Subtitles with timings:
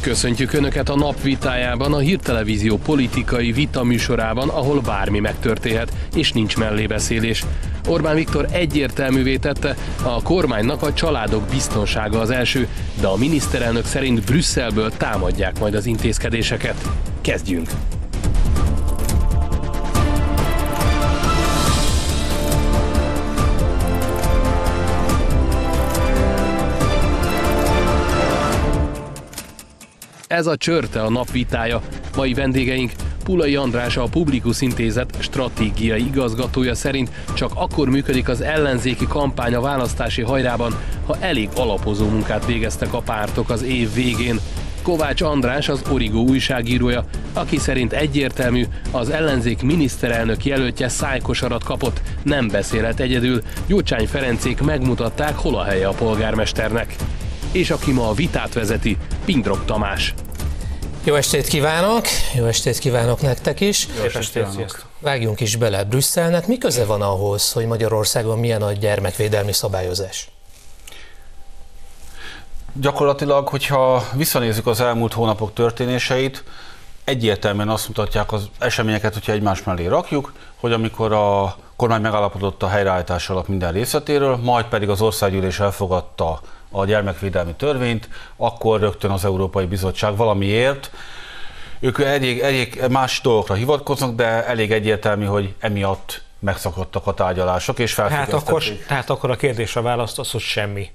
[0.00, 7.44] Köszöntjük Önöket a napvitájában, a Hírtelevízió politikai vita műsorában, ahol bármi megtörténhet, és nincs mellébeszélés.
[7.88, 12.68] Orbán Viktor egyértelművé tette, a kormánynak a családok biztonsága az első,
[13.00, 16.88] de a miniszterelnök szerint Brüsszelből támadják majd az intézkedéseket.
[17.20, 17.68] Kezdjünk!
[30.40, 31.82] Ez a csörte a napvitája.
[32.16, 32.92] Mai vendégeink
[33.24, 39.60] Pulai András a Publikus Intézet stratégiai igazgatója szerint csak akkor működik az ellenzéki kampány a
[39.60, 40.74] választási hajrában,
[41.06, 44.40] ha elég alapozó munkát végeztek a pártok az év végén.
[44.82, 52.48] Kovács András az Origó újságírója, aki szerint egyértelmű, az ellenzék miniszterelnök jelöltje szájkosarat kapott, nem
[52.48, 56.96] beszélhet egyedül, Gyurcsány Ferencék megmutatták, hol a helye a polgármesternek.
[57.52, 60.14] És aki ma a vitát vezeti, Pindrok Tamás.
[61.04, 62.04] Jó estét kívánok,
[62.34, 63.86] jó estét kívánok nektek is.
[63.96, 64.84] Jó estét, sziasztok.
[64.98, 66.46] Vágjunk is bele Brüsszelnek.
[66.46, 70.30] Mi köze van ahhoz, hogy Magyarországon milyen a gyermekvédelmi szabályozás?
[72.72, 76.44] Gyakorlatilag, hogyha visszanézzük az elmúlt hónapok történéseit,
[77.04, 82.68] egyértelműen azt mutatják az eseményeket, hogyha egymás mellé rakjuk, hogy amikor a kormány megállapodott a
[82.68, 89.24] helyreállítás alatt minden részletéről, majd pedig az országgyűlés elfogadta a gyermekvédelmi törvényt, akkor rögtön az
[89.24, 90.90] Európai Bizottság valamiért
[91.80, 97.94] ők elég, elég más dolgokra hivatkoznak, de elég egyértelmű, hogy emiatt megszakadtak a tárgyalások, és
[97.94, 100.90] hát akkor, tehát akkor a kérdésre választ az, hogy semmi.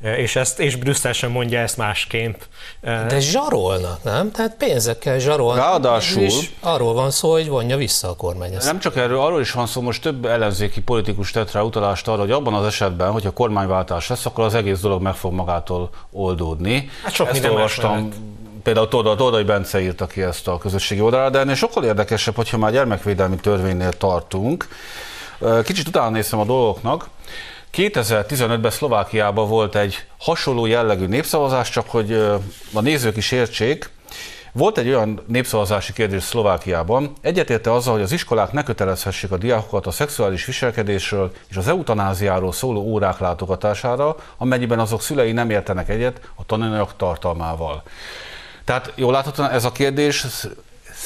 [0.00, 2.48] És, ezt, és Brüsszel sem mondja ezt másként.
[2.80, 4.30] De zsarolnak, nem?
[4.30, 5.56] Tehát pénzekkel zsarolnak.
[5.56, 6.22] Ráadásul.
[6.22, 8.66] És arról van szó, hogy vonja vissza a kormány ezt.
[8.66, 12.20] Nem csak erről, arról is van szó, most több ellenzéki politikus tett rá utalást arra,
[12.20, 16.90] hogy abban az esetben, hogyha kormányváltás lesz, akkor az egész dolog meg fog magától oldódni.
[17.02, 18.08] Hát sok ezt olvastam,
[18.62, 22.58] például Tordai, Tordai Bence írta ki ezt a közösségi oldalra, de ennél sokkal érdekesebb, hogyha
[22.58, 24.68] már gyermekvédelmi törvénynél tartunk.
[25.64, 27.08] Kicsit utána néztem a dolgoknak.
[27.74, 32.12] 2015-ben Szlovákiában volt egy hasonló jellegű népszavazás, csak hogy
[32.72, 33.90] a nézők is értsék,
[34.52, 39.86] volt egy olyan népszavazási kérdés Szlovákiában, egyetérte azzal, hogy az iskolák ne kötelezhessék a diákokat
[39.86, 46.20] a szexuális viselkedésről és az eutanáziáról szóló órák látogatására, amennyiben azok szülei nem értenek egyet
[46.34, 47.82] a tananyag tartalmával.
[48.64, 50.26] Tehát jól láthatóan ez a kérdés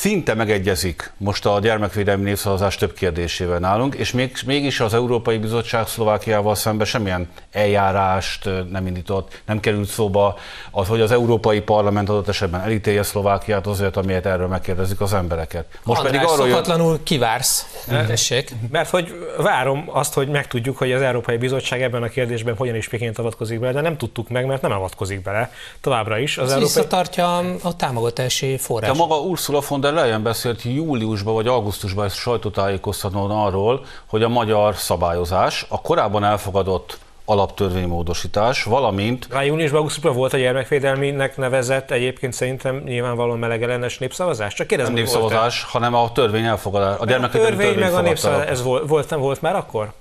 [0.03, 5.87] szinte megegyezik most a gyermekvédelmi népszavazás több kérdésével nálunk, és még, mégis az Európai Bizottság
[5.87, 10.39] Szlovákiával szemben semmilyen eljárást nem indított, nem került szóba
[10.71, 15.65] az, hogy az Európai Parlament adott esetben elítélje Szlovákiát azért, amiért erről megkérdezik az embereket.
[15.85, 17.03] Most András, pedig arról szokatlanul jön...
[17.03, 17.85] kivársz.
[17.89, 18.55] Tessék.
[18.71, 22.91] Mert hogy várom azt, hogy megtudjuk, hogy az Európai Bizottság ebben a kérdésben hogyan is
[22.91, 26.39] miként avatkozik bele, de nem tudtuk meg, mert nem avatkozik bele továbbra is.
[26.39, 26.75] Az, az Európai...
[26.75, 28.91] visszatartja a támogatási forrás.
[28.91, 34.29] De maga Ursula von der Leyen beszélt júliusban vagy augusztusban ezt sajtótájékoztatón arról, hogy a
[34.29, 39.27] magyar szabályozás a korábban elfogadott alaptörvénymódosítás, valamint...
[39.31, 44.55] A júniusban, augusztusban volt a gyermekvédelminek nevezett egyébként szerintem nyilvánvalóan melegellenes népszavazás?
[44.55, 46.99] Csak kérdezem, Nem népszavazás, hanem a törvény elfogadás.
[46.99, 49.93] A, a törvény, meg a népszavazás, ez volt, volt, nem volt már akkor?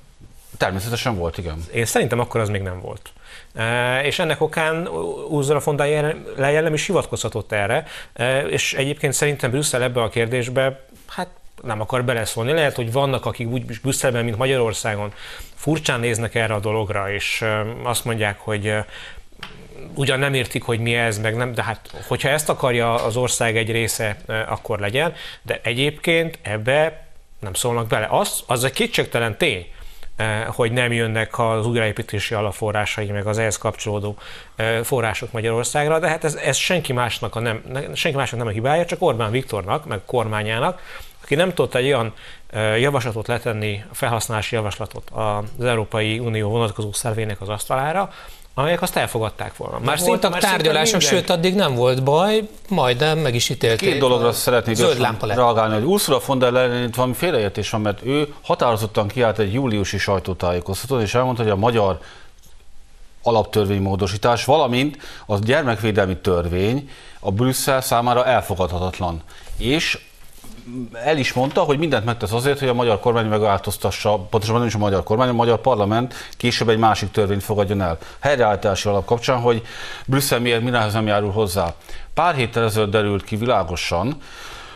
[0.58, 1.63] Természetesen volt, igen.
[1.73, 3.12] Én szerintem akkor az még nem volt.
[4.03, 4.88] És ennek okán
[5.29, 7.85] Ursula von der Leyen nem is hivatkozhatott erre,
[8.50, 11.28] és egyébként szerintem Brüsszel ebbe a kérdésbe hát
[11.61, 12.51] nem akar beleszólni.
[12.51, 15.13] Lehet, hogy vannak, akik úgy Brüsszelben, mint Magyarországon
[15.56, 17.45] furcsán néznek erre a dologra, és
[17.84, 18.73] azt mondják, hogy
[19.94, 23.57] ugyan nem értik, hogy mi ez, meg nem, de hát hogyha ezt akarja az ország
[23.57, 24.17] egy része,
[24.47, 27.06] akkor legyen, de egyébként ebbe
[27.40, 28.07] nem szólnak bele.
[28.09, 29.67] Az, az egy kétségtelen tény,
[30.47, 34.15] hogy nem jönnek az újraépítési alapforrásai, meg az ehhez kapcsolódó
[34.55, 38.51] eh, források Magyarországra, de hát ez, ez senki, másnak a nem, senki másnak nem a
[38.51, 40.81] hibája, csak Orbán Viktornak, meg kormányának,
[41.31, 42.13] aki nem tudott egy olyan
[42.79, 48.13] javaslatot letenni, felhasználási javaslatot az Európai Unió vonatkozó szervének az asztalára,
[48.53, 49.79] amelyek azt elfogadták volna.
[49.79, 53.89] Már szinte voltak tárgyalások, sőt addig nem volt baj, majdnem meg is ítélték.
[53.89, 54.78] Két dologra szeretnék
[55.22, 59.53] reagálni, hogy Ursula von der Leyen itt valami félreértés van, mert ő határozottan kiállt egy
[59.53, 61.99] júliusi sajtótájékoztatót, és elmondta, hogy a magyar
[63.23, 66.89] alaptörvénymódosítás, valamint a gyermekvédelmi törvény
[67.19, 69.22] a Brüsszel számára elfogadhatatlan.
[69.57, 69.99] És
[70.93, 74.75] el is mondta, hogy mindent megtesz azért, hogy a magyar kormány megváltoztassa, pontosabban nem is
[74.75, 77.97] a magyar kormány, a magyar parlament később egy másik törvényt fogadjon el.
[78.19, 79.61] Helyreállítási alap kapcsán, hogy
[80.05, 81.73] Brüsszel miért mindenhez nem járul hozzá.
[82.13, 84.17] Pár héttel ezelőtt derült ki világosan,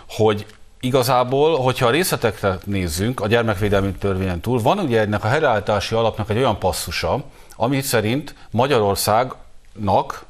[0.10, 0.46] hogy
[0.80, 6.30] igazából, hogyha a részletekre nézzünk, a gyermekvédelmi törvényen túl, van ugye ennek a helyreállítási alapnak
[6.30, 7.24] egy olyan passzusa,
[7.56, 10.25] amit szerint Magyarországnak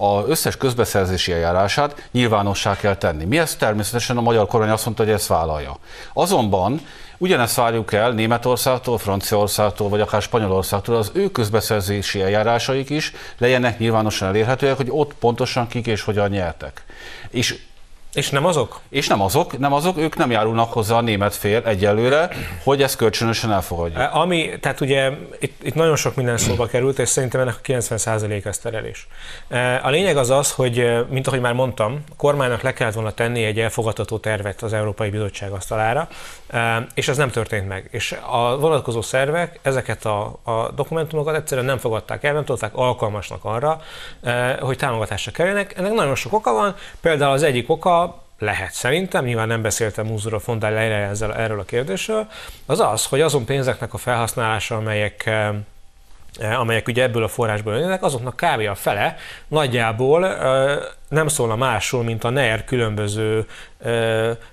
[0.00, 3.24] az összes közbeszerzési eljárását nyilvánossá kell tenni.
[3.24, 5.76] Mi ezt természetesen a magyar kormány azt mondta, hogy ezt vállalja.
[6.12, 6.80] Azonban
[7.22, 14.28] Ugyanezt várjuk el Németországtól, Franciaországtól, vagy akár Spanyolországtól, az ő közbeszerzési eljárásaik is legyenek nyilvánosan
[14.28, 16.84] elérhetőek, hogy ott pontosan kik és hogyan nyertek.
[17.30, 17.58] És
[18.12, 18.80] és nem azok?
[18.88, 22.30] És nem azok, nem azok, ők nem járulnak hozzá a német fél egyelőre,
[22.64, 24.10] hogy ezt kölcsönösen elfogadja.
[24.10, 25.10] Ami, tehát ugye
[25.40, 29.06] itt, itt nagyon sok minden szóba került, és szerintem ennek a 90% ez terelés.
[29.82, 33.44] A lényeg az az, hogy, mint ahogy már mondtam, a kormánynak le kellett volna tenni
[33.44, 36.08] egy elfogadható tervet az Európai Bizottság asztalára,
[36.94, 37.88] és ez nem történt meg.
[37.90, 43.44] És a vonatkozó szervek ezeket a, a dokumentumokat egyszerűen nem fogadták el, nem tudták alkalmasnak
[43.44, 43.80] arra,
[44.60, 45.78] hogy támogatásra kerüljenek.
[45.78, 47.99] Ennek nagyon sok oka van, például az egyik oka
[48.40, 52.26] lehet szerintem, nyilván nem beszéltem Úzura Fondály ezzel, erről a kérdésről,
[52.66, 55.54] az az, hogy azon pénzeknek a felhasználása, amelyek eh,
[56.38, 58.68] amelyek ugye ebből a forrásból jönnek, azoknak kb.
[58.70, 59.16] a fele
[59.48, 60.20] nagyjából
[61.08, 63.46] nem szólna másról, mint a NER különböző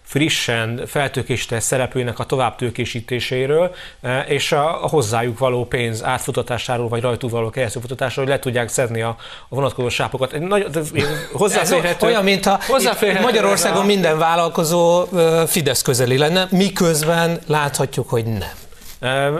[0.01, 3.75] frissen feltőkésített szereplőinek a továbbtőkésítéséről,
[4.27, 9.15] és a, hozzájuk való pénz átfutatásáról, vagy rajtuk való keresztülfutatásról, hogy le tudják szedni a,
[9.50, 10.33] a vonatkozó sápokat.
[10.33, 10.65] Egy nagy,
[11.31, 12.59] hozzáférhető, olyan, mint ha
[13.21, 15.06] Magyarországon minden vállalkozó
[15.47, 18.65] Fidesz közeli lenne, miközben láthatjuk, hogy nem.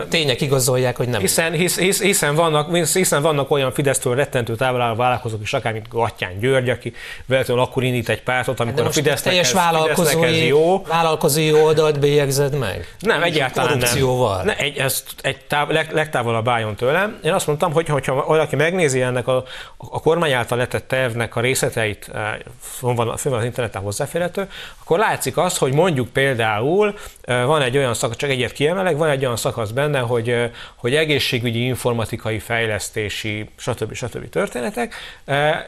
[0.10, 1.20] Tények igazolják, hogy nem.
[1.20, 5.74] Hiszen, hisz, hisz, hiszen, vannak, hiszen vannak olyan Fidesztől rettentő távol álló vállalkozók is, akár
[5.74, 6.94] mint Gattyán György, aki
[7.26, 10.82] véletlenül akkor indít egy pártot, amikor a Fidesznek teljes ez, vállalkozói, jó.
[10.82, 12.96] vállalkozói oldalt bélyegzed meg?
[13.00, 14.46] Nem, egyáltalán nem.
[14.46, 17.20] ne, egy, ez egy táv, leg, legtávolabb álljon tőlem.
[17.24, 19.44] Én azt mondtam, hogy ha valaki megnézi ennek a,
[19.78, 22.36] a kormány által letett tervnek a részleteit, eh,
[22.80, 24.50] van, van az interneten hozzáférhető,
[24.88, 29.26] akkor látszik az, hogy mondjuk például van egy olyan szak, csak egyet kiemelek, van egy
[29.26, 33.94] olyan szakasz benne, hogy, hogy egészségügyi, informatikai, fejlesztési, stb.
[33.94, 34.30] stb.
[34.30, 34.94] történetek,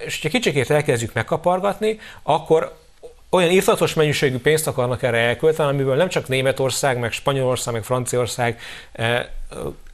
[0.05, 2.75] és ha kicsikét elkezdjük megkapargatni, akkor
[3.29, 8.59] olyan írtatos mennyiségű pénzt akarnak erre elkölteni, amiből nem csak Németország, meg Spanyolország, meg Franciaország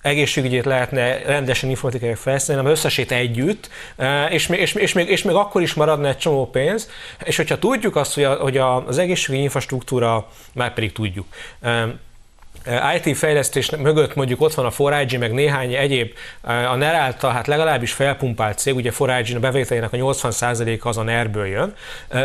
[0.06, 3.70] egészségügyét lehetne rendesen informatikai fejleszteni, hanem összesét együtt,
[4.30, 6.90] és, és, és, még, és még akkor is maradna egy csomó pénz,
[7.24, 11.26] és hogyha tudjuk azt, hogy, a, hogy az egészségügyi infrastruktúra, már pedig tudjuk,
[12.96, 16.12] IT fejlesztés mögött mondjuk ott van a 4 meg néhány egyéb
[16.42, 21.04] a NER által hát legalábbis felpumpált cég, ugye 4 a bevételének a 80%-a az a
[21.04, 21.74] NER-ből jön,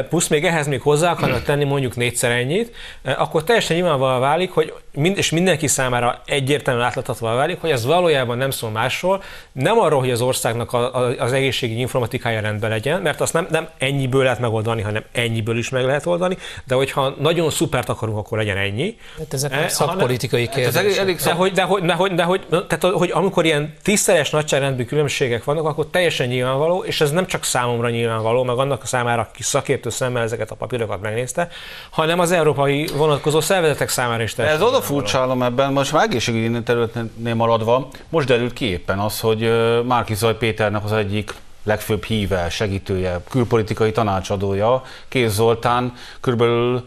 [0.08, 4.74] plusz még ehhez még hozzá akarnak tenni mondjuk négyszer ennyit, akkor teljesen nyilvánvalóan válik, hogy
[4.92, 9.22] mind, és mindenki számára egyértelműen átláthatóvá válik, hogy ez valójában nem szól másról,
[9.52, 13.46] nem arról, hogy az országnak a, a, az egészségügyi informatikája rendben legyen, mert azt nem,
[13.50, 18.18] nem ennyiből lehet megoldani, hanem ennyiből is meg lehet oldani, de hogyha nagyon szupert akarunk,
[18.18, 18.96] akkor legyen ennyi.
[19.18, 20.76] Hát ezek eh, szakpolitikai kérdések.
[20.76, 21.32] elég, elég szak...
[21.32, 25.44] de, hogy, de, hogy, de, hogy, de, hogy, tehát, hogy amikor ilyen tízszeres nagyságrendű különbségek
[25.44, 29.42] vannak, akkor teljesen nyilvánvaló, és ez nem csak számomra nyilvánvaló, meg annak a számára, aki
[29.42, 31.48] szakértő szemmel ezeket a papírokat megnézte,
[31.90, 34.60] hanem az európai vonatkozó szervezetek számára is teljesen.
[34.60, 39.52] Ez oda furcsálom ebben, most már egészségügyi területnél maradva, most derült ki éppen az, hogy
[39.84, 46.84] Márki Zaj Péternek az egyik legfőbb híve, segítője, külpolitikai tanácsadója, Kéz Zoltán körülbelül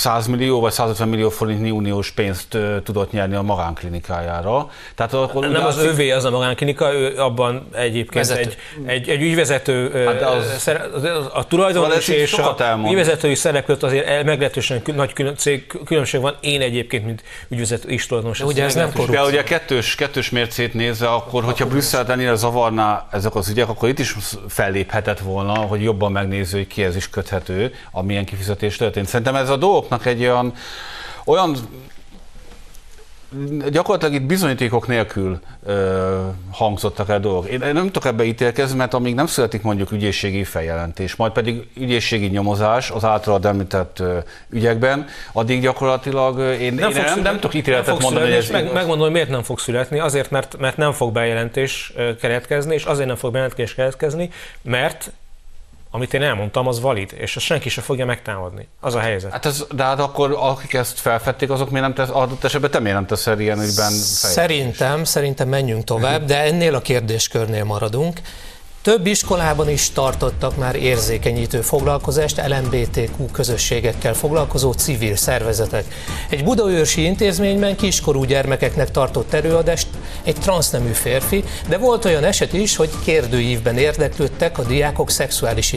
[0.00, 4.70] 100 millió vagy 150 millió forintnyi uniós pénzt tudott nyerni a magánklinikájára.
[4.94, 8.56] Tehát akkor nem az övé az a magánklinika, ő abban egyébként egy,
[8.86, 10.70] egy, egy ügyvezető, hát az,
[11.32, 15.12] a tulajdonos és a ügyvezetői szerep között azért meglehetősen nagy
[15.84, 16.36] különbség van.
[16.40, 18.40] Én egyébként, mint ügyvezető is tulajdonos.
[18.40, 19.22] Ugye ez nem korrupció.
[19.22, 23.88] De ugye kettős, kettős mércét nézve, akkor, hogyha Brüsszel ennyire zavarná ezek az ügyek, akkor
[23.88, 24.16] itt is
[24.48, 29.06] felléphetett volna, hogy jobban megnéző, hogy kihez is köthető, amilyen kifizetés történt.
[29.06, 30.52] Szerintem ez a dolgok dolgoknak egy olyan,
[31.24, 31.56] olyan
[33.70, 36.18] gyakorlatilag itt bizonyítékok nélkül ö,
[36.52, 37.48] hangzottak el dolgok.
[37.48, 42.26] Én nem tudok ebbe ítélkezni, mert amíg nem születik mondjuk ügyészségi feljelentés, majd pedig ügyészségi
[42.26, 44.18] nyomozás az általad említett ö,
[44.48, 48.50] ügyekben, addig gyakorlatilag én nem, én nem, születni, nem tudok ítéletet nem mondani, hogy ez
[48.50, 49.98] meg, Megmondom, hogy miért nem fog születni.
[49.98, 54.30] Azért, mert, mert nem fog bejelentés keretkezni, és azért nem fog bejelentés keretkezni,
[54.62, 55.12] mert
[55.90, 58.68] amit én elmondtam, az valid, és azt senki sem fogja megtámadni.
[58.80, 59.32] Az a helyzet.
[59.32, 62.78] Hát ez, de hát akkor akik ezt felfedték, azok miért nem tesz, adott esetben te
[62.78, 68.20] miért nem teszel ilyen ügyben Szerintem, szerintem menjünk tovább, de ennél a kérdéskörnél maradunk.
[68.82, 75.84] Több iskolában is tartottak már érzékenyítő foglalkozást LMBTQ közösségekkel foglalkozó civil szervezetek.
[76.30, 79.86] Egy budaörsi intézményben kiskorú gyermekeknek tartott előadást
[80.22, 85.74] egy transznemű férfi, de volt olyan eset is, hogy kérdőívben érdeklődtek a diákok szexuális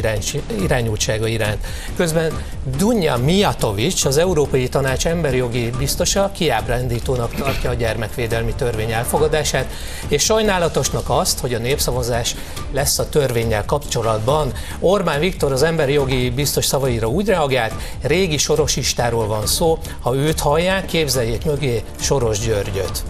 [0.61, 1.65] irányultsága iránt.
[1.95, 2.31] Közben
[2.77, 9.67] Dunja Mijatovics, az Európai Tanács emberjogi biztosa kiábrándítónak tartja a gyermekvédelmi törvény elfogadását,
[10.07, 12.35] és sajnálatosnak azt, hogy a népszavazás
[12.71, 14.53] lesz lesz a törvényel kapcsolatban.
[14.79, 20.39] Orbán Viktor az emberi jogi biztos szavaira úgy reagált, régi sorosistáról van szó, ha őt
[20.39, 23.03] hallják, képzeljék mögé Soros Györgyöt.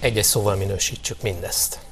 [0.00, 1.83] Egyes szóval minősítsük mindezt.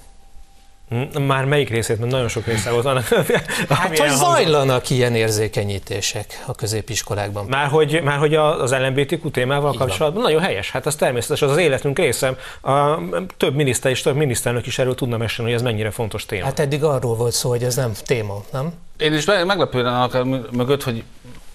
[0.92, 3.08] Hm, már melyik részét, mert nagyon sok része volt annak.
[3.68, 7.46] Hát, hogy zajlanak ilyen érzékenyítések a középiskolákban.
[7.46, 10.32] Már hogy, már hogy az LMBTQ témával Így kapcsolatban van.
[10.32, 10.70] nagyon helyes.
[10.70, 12.37] Hát az természetes, az az életünk része.
[12.62, 12.99] A,
[13.37, 16.44] több miniszter és több miniszternök is erről tudna mesélni, hogy ez mennyire fontos téma.
[16.44, 18.72] Hát eddig arról volt szó, hogy ez nem téma, nem?
[18.99, 21.02] Én is meglepődem mögött, hogy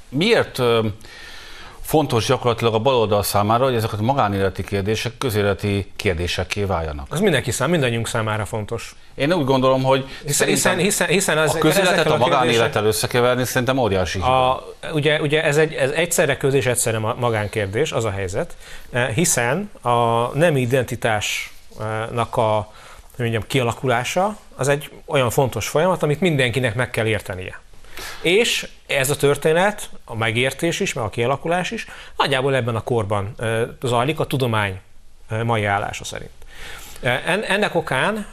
[0.10, 0.62] miért
[1.88, 7.08] fontos gyakorlatilag a baloldal számára, hogy ezek a magánéleti kérdések közéleti kérdésekké váljanak.
[7.10, 8.96] Az mindenki szám, mindannyiunk számára fontos.
[9.16, 13.46] Én úgy gondolom, hogy hiszen, hiszen, hiszen, hiszen az, a közéletet a, a magánélettel összekeverni
[13.46, 14.64] szerintem óriási a,
[14.94, 18.56] ugye, ugye ez, egy, ez egyszerre köz és egyszerre magánkérdés, az a helyzet,
[18.92, 22.72] eh, hiszen a nem identitásnak a
[23.18, 27.60] mondjam, kialakulása az egy olyan fontos folyamat, amit mindenkinek meg kell értenie.
[28.22, 31.86] És ez a történet, a megértés is, meg a kialakulás is
[32.18, 33.36] nagyjából ebben a korban
[33.82, 34.80] zajlik a tudomány
[35.44, 36.32] mai állása szerint.
[37.48, 38.28] Ennek okán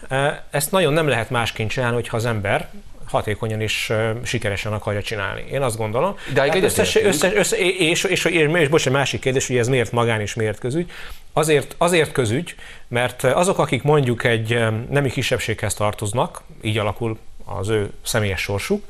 [0.50, 2.68] ezt nagyon nem lehet másként csinálni, hogyha az ember
[3.06, 3.92] hatékonyan és
[4.24, 5.44] sikeresen akarja csinálni.
[5.50, 6.16] Én azt gondolom.
[6.32, 9.56] De hát összes, összes, össze, és, és, és, és, és bocs, egy másik kérdés, hogy
[9.56, 10.90] ez miért magán és miért közügy.
[11.32, 12.54] Azért, azért közügy,
[12.88, 14.58] mert azok, akik mondjuk egy
[14.90, 18.84] nemi kisebbséghez tartoznak, így alakul az ő személyes sorsuk,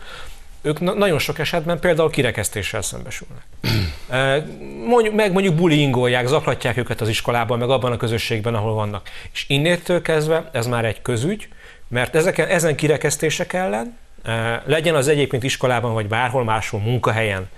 [0.64, 3.42] ők nagyon sok esetben például kirekesztéssel szembesülnek.
[4.87, 9.09] Mondjuk, meg mondjuk bullyingolják, zaklatják őket az iskolában, meg abban a közösségben, ahol vannak.
[9.33, 11.49] És innétől kezdve ez már egy közügy,
[11.88, 13.97] mert ezeken, ezen kirekesztések ellen,
[14.64, 17.49] legyen az egyébként iskolában, vagy bárhol máshol, munkahelyen,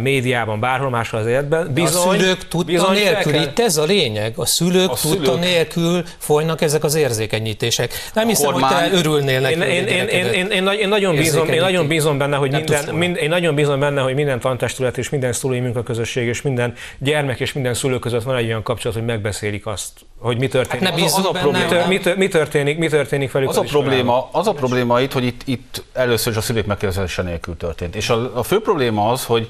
[0.00, 1.72] médiában, bárhol máshol az életben.
[1.72, 3.42] Bizony, a szülők tudta nélkül, kell...
[3.42, 5.40] itt ez a lényeg, a szülők a tudta szülők...
[5.40, 7.92] nélkül folynak ezek az érzékenyítések.
[8.14, 8.72] Nem hiszem, kormány...
[8.72, 9.54] hogy te örülnél neki.
[9.54, 12.94] Én, én, én, én, én, én, én, nagyon bízom, én nagyon bízom benne, hogy minden,
[12.94, 17.40] mind, én nagyon bízom benne, hogy minden tantestület és minden szülői munkaközösség és minden gyermek
[17.40, 20.84] és minden szülő között van egy olyan kapcsolat, hogy megbeszélik azt, hogy mi történik.
[20.88, 23.68] Hát ne az, az a probléma, mi, mi, történik, mi történik velük az, az a
[23.68, 27.96] probléma, az a probléma itt, hogy itt, itt először is a szülők megkérdezése nélkül történt.
[27.96, 29.48] És a, a fő probléma az, hogy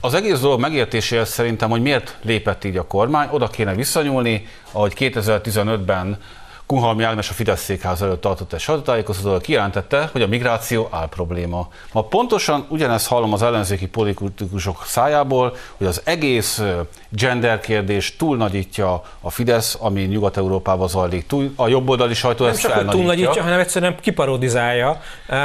[0.00, 4.92] az egész dolog megértéséhez szerintem, hogy miért lépett így a kormány, oda kéne visszanyúlni, ahogy
[4.96, 6.18] 2015-ben
[6.66, 11.68] Kunhalmi Ágnes a Fidesz székház előtt tartott egy sajtótájékoztatóval, kijelentette, hogy a migráció áll probléma.
[11.92, 16.62] Ma pontosan ugyanezt hallom az ellenzéki politikusok szájából, hogy az egész
[17.08, 21.26] gender kérdés túlnagyítja a Fidesz, ami Nyugat-Európában zajlik.
[21.26, 25.00] Túl, a jobboldali sajtó nem ezt csak, hogy túlnagyítja, hanem egyszerűen kiparodizálja.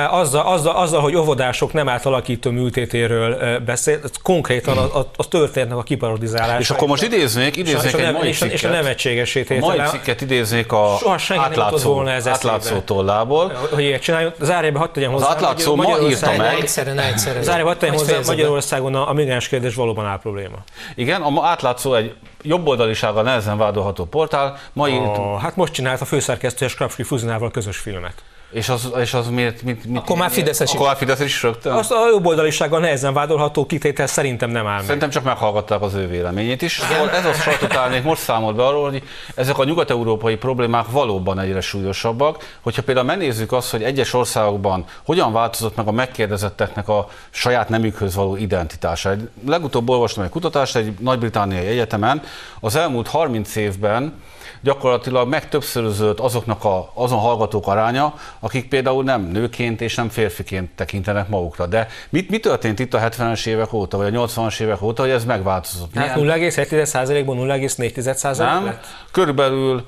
[0.10, 5.84] Azzal, azzal, azzal, hogy óvodások nem átalakító műtétéről beszél, konkrétan a, a, a történetnek a
[5.84, 6.60] kiparodizálása.
[6.60, 8.52] És akkor most idéznék, idéznék egy mai cikket.
[8.52, 9.62] És a nevetségesítés.
[9.62, 10.98] A mai cikket idéznék a
[11.30, 13.54] átlátszó, volna ez átlátszó tollából.
[13.72, 15.28] Hogy ilyet csináljon, zárjában hadd tegyem hozzá.
[15.28, 16.60] Az átlátszó ma írta meg.
[16.60, 17.44] Egyszerűen, egyszerűen.
[17.44, 20.58] Zárjában hadd tegyem hozzá, Magyarországon a, a migráns kérdés valóban áll probléma.
[20.96, 24.58] Igen, a átlátszó egy jobboldalisággal nehezen vádolható portál.
[24.74, 28.14] Ma oh, hát most csinált a főszerkesztő és Krapski Fuzinával közös filmet.
[28.52, 29.62] És az, és az miért?
[29.62, 31.74] Mit, mit, akkor már Fideszes Akkor már Fideszes is rögtön?
[31.74, 34.86] Azt a jobboldalisággal nehezen vádolható kitétel szerintem nem áll meg.
[34.86, 36.82] Szerintem csak meghallgatták az ő véleményét is.
[36.90, 37.10] Igen.
[37.10, 39.04] Ez a sajtótárnék most számolt be arról, hogy
[39.36, 42.58] ezek a nyugat-európai problémák valóban egyre súlyosabbak.
[42.62, 48.16] Hogyha például megnézzük azt, hogy egyes országokban hogyan változott meg a megkérdezetteknek a saját nemükhöz
[48.16, 49.14] való identitása.
[49.48, 52.22] Legutóbb olvastam egy kutatást egy nagy-britániai egyetemen.
[52.60, 54.14] Az elmúlt 30 évben
[54.62, 61.28] gyakorlatilag megtöbbszörözött azoknak a, azon hallgatók aránya, akik például nem nőként és nem férfiként tekintenek
[61.28, 61.66] magukra.
[61.66, 65.12] De mit, mi történt itt a 70-es évek óta, vagy a 80-as évek óta, hogy
[65.12, 65.96] ez megváltozott?
[65.96, 68.86] Hát 0,1%-ból 0,4% Nem, lett?
[69.12, 69.86] körülbelül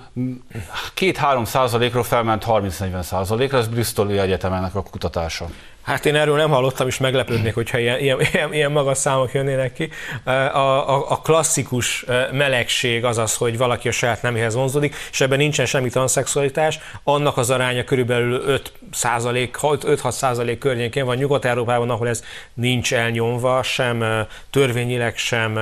[0.95, 5.45] 2-3 százalékról felment 30-40 ra ez Bristoli Egyetemennek a kutatása.
[5.83, 8.19] Hát én erről nem hallottam, és meglepődnék, hogyha ilyen, ilyen,
[8.51, 9.89] ilyen, magas számok jönnének ki.
[10.23, 15.37] A, a, a klasszikus melegség az az, hogy valaki a saját neméhez vonzódik, és ebben
[15.37, 18.61] nincsen semmi transzexualitás, annak az aránya körülbelül
[19.01, 22.23] 5% 5-6 százalék környékén van Nyugat-Európában, ahol ez
[22.53, 25.59] nincs elnyomva, sem törvényileg, sem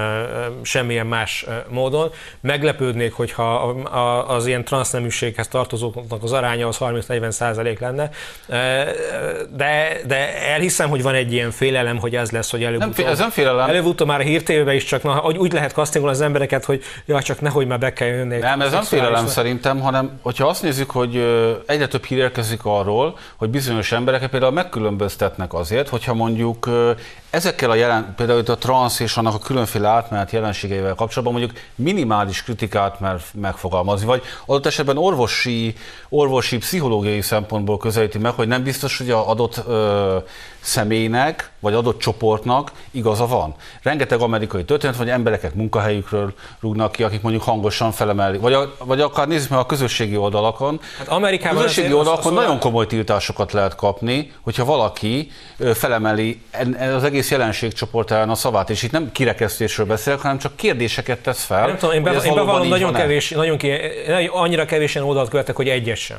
[0.62, 2.12] semmilyen más módon.
[2.42, 3.56] Meglepődnék, hogyha
[4.28, 8.10] az ilyen transzneműséghez tartozóknak az aránya az 30-40 százalék lenne,
[9.56, 12.98] de, de elhiszem, hogy van egy ilyen félelem, hogy ez lesz, hogy előbb-utóbb.
[12.98, 13.70] Nem, ez nem félelem.
[13.70, 17.42] Előbb-utóbb már a hírtévében is csak, na, úgy lehet kasztingolni az embereket, hogy ja, csak
[17.42, 18.38] nehogy már be kell jönni.
[18.38, 21.16] Nem, ez nem félelem szerintem, hanem hogyha azt nézzük, hogy
[21.66, 26.70] egyre több hír érkezik arról, hogy bizonyos embereket például megkülönböztetnek azért, hogyha mondjuk
[27.32, 32.44] ezekkel a jelen, például a transz és annak a különféle átmenet jelenségeivel kapcsolatban mondjuk minimális
[32.44, 35.76] kritikát mer megfogalmazni, vagy adott esetben orvosi,
[36.10, 40.01] orvosi, pszichológiai szempontból közelíti meg, hogy nem biztos, hogy a adott ö,
[40.62, 43.56] személynek, vagy adott csoportnak igaza van.
[43.84, 49.02] Rengeteg amerikai történet, hogy embereket munkahelyükről rúgnak ki, akik mondjuk hangosan felemelik, vagy, a, vagy
[49.02, 50.80] akár nézzük meg a közösségi oldalakon.
[50.98, 55.32] Hát Amerikában a közösségi oldalakon nagyon komoly tiltásokat lehet kapni, hogyha valaki
[55.74, 56.42] felemeli
[56.96, 61.68] az egész jelenségcsoportán a szavát, és itt nem kirekesztésről beszélek, hanem csak kérdéseket tesz fel.
[61.68, 63.72] Nem tudom, én, be, én bevallom, nagyon kevés, nagyon ki,
[64.32, 66.18] annyira kevésen oldalt követek, hogy egyet sem.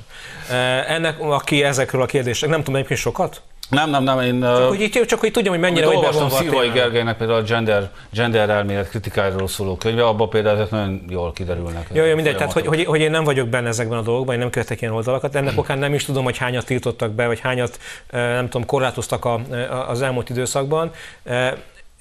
[0.86, 3.42] Ennek, aki ezekről a kérdések, nem tudom egyébként sokat?
[3.72, 4.40] Nem, nem, nem, én...
[4.40, 7.90] Csak hogy, így, csak hogy tudjam, hogy mennyire vagy olvastam Szilvai Gergelynek például a gender,
[8.10, 11.88] gender elmélet kritikájáról szóló könyve, abban például ezek nagyon jól kiderülnek.
[11.92, 14.40] Jó, jó, mindegy, tehát hogy, hogy, hogy, én nem vagyok benne ezekben a dolgokban, én
[14.40, 17.78] nem követek ilyen oldalakat, ennek okán nem is tudom, hogy hányat tiltottak be, vagy hányat,
[18.10, 19.40] nem tudom, korlátoztak a,
[19.88, 20.90] az elmúlt időszakban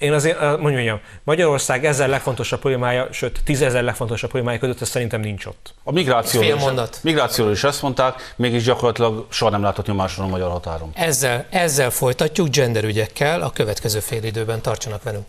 [0.02, 5.46] én azért, mondjam, Magyarország ezer legfontosabb problémája, sőt, tízezer legfontosabb problémája között ez szerintem nincs
[5.46, 5.74] ott.
[5.84, 6.94] A migrációról, Fél mondat.
[6.94, 10.90] Is, migrációról is ezt mondták, mégis gyakorlatilag soha nem látott nyomáson a magyar határon.
[10.94, 15.26] Ezzel, ezzel folytatjuk genderügyekkel, a következő fél időben tartsanak velünk.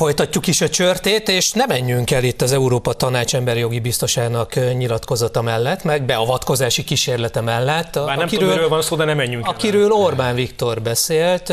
[0.00, 4.54] Folytatjuk is a csörtét, és ne menjünk el itt az Európa Tanács emberi jogi biztosának
[4.54, 7.92] nyilatkozata mellett, meg beavatkozási kísérlete mellett.
[7.92, 9.90] Bár nem akiről, tudom, van szó, de nem menjünk Akiről el.
[9.90, 11.52] Orbán Viktor beszélt.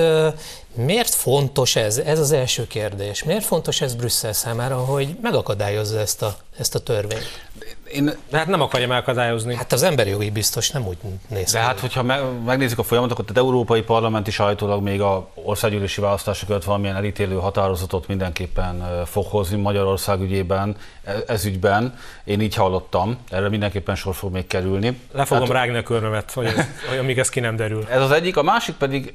[0.74, 1.98] Miért fontos ez?
[1.98, 3.24] Ez az első kérdés.
[3.24, 7.48] Miért fontos ez Brüsszel számára, hogy megakadályozza ezt a, ezt a törvényt?
[7.92, 9.56] Én, de hát nem akarja megakadályozni.
[9.56, 12.04] Hát az emberi jogi biztos nem úgy néz De hát, hogyha
[12.46, 17.36] megnézzük a folyamatokat, az Európai Parlament is állítólag még a országgyűlési választások előtt valamilyen elítélő
[17.36, 21.98] határozatot mindenképpen fog hozni Magyarország ügyében, e, ez ügyben.
[22.24, 25.00] Én így hallottam, erre mindenképpen sor fog még kerülni.
[25.12, 26.54] Le fogom hát, rágni a körmömet, hogy,
[26.90, 27.86] hogy amíg ez ki nem derül.
[27.90, 29.14] Ez az egyik, a másik pedig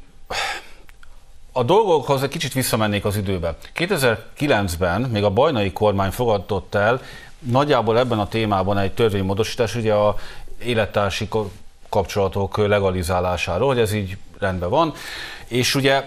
[1.52, 3.57] a dolgokhoz egy kicsit visszamennék az időbe.
[3.76, 7.00] 2009-ben még a bajnai kormány fogadott el
[7.50, 10.16] nagyjából ebben a témában egy törvénymódosítás, ugye a
[10.64, 11.28] élettársi
[11.88, 14.92] kapcsolatok legalizálásáról, hogy ez így rendben van,
[15.48, 16.05] és ugye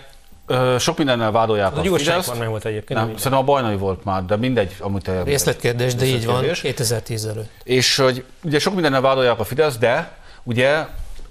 [0.79, 2.37] sok mindennel vádolják a, a Fideszt.
[2.37, 2.99] Nem volt egyébként.
[2.99, 7.49] Nem, szerintem a bajnai volt már, de mindegy, amit Részletkérdés, de így van, 2010 előtt.
[7.63, 10.85] És hogy ugye sok mindennel vádolják a Fidesz, de ugye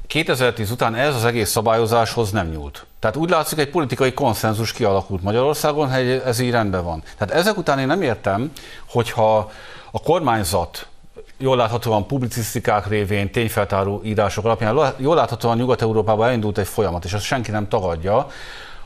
[0.06, 2.86] 2010 után ez az egész szabályozáshoz nem nyúlt.
[2.98, 7.02] Tehát úgy látszik, egy politikai konszenzus kialakult Magyarországon, hogy ez így rendben van.
[7.18, 8.52] Tehát ezek után én nem értem,
[8.88, 9.50] hogyha
[9.96, 10.86] a kormányzat
[11.38, 17.24] jól láthatóan publicisztikák révén, tényfeltáró írások alapján, jól láthatóan Nyugat-Európában elindult egy folyamat, és ezt
[17.24, 18.26] senki nem tagadja,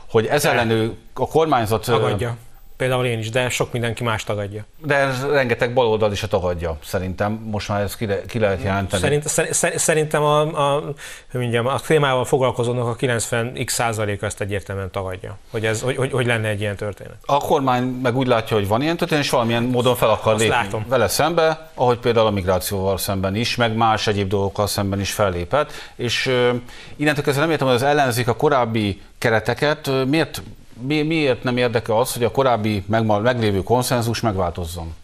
[0.09, 1.85] hogy ez ellenő a kormányzat...
[1.85, 2.35] Tagadja.
[2.79, 4.65] Például én is, de sok mindenki más tagadja.
[4.83, 7.31] De rengeteg baloldal is a tagadja, szerintem.
[7.31, 9.01] Most már ezt ki, le, ki lehet jelenteni.
[9.01, 10.39] Szerint, szer, szerintem a,
[10.75, 10.93] a,
[11.33, 16.25] mondjam, a témával foglalkozónak a 90x százaléka ezt egyértelműen tagadja, hogy, ez, hogy, hogy, hogy,
[16.25, 17.15] lenne egy ilyen történet.
[17.25, 20.41] A kormány meg úgy látja, hogy van ilyen történet, és valamilyen módon fel akar Azt
[20.41, 20.85] lépni látom.
[20.87, 25.71] vele szembe, ahogy például a migrációval szemben is, meg más egyéb dolgokkal szemben is fellépett.
[25.95, 26.49] És uh,
[26.95, 30.41] innentől kezdve nem értem, hogy az ellenzék a korábbi kereteket miért
[30.81, 34.95] mi, miért nem érdeke az, hogy a korábbi meg, meglévő konszenzus megváltozzon?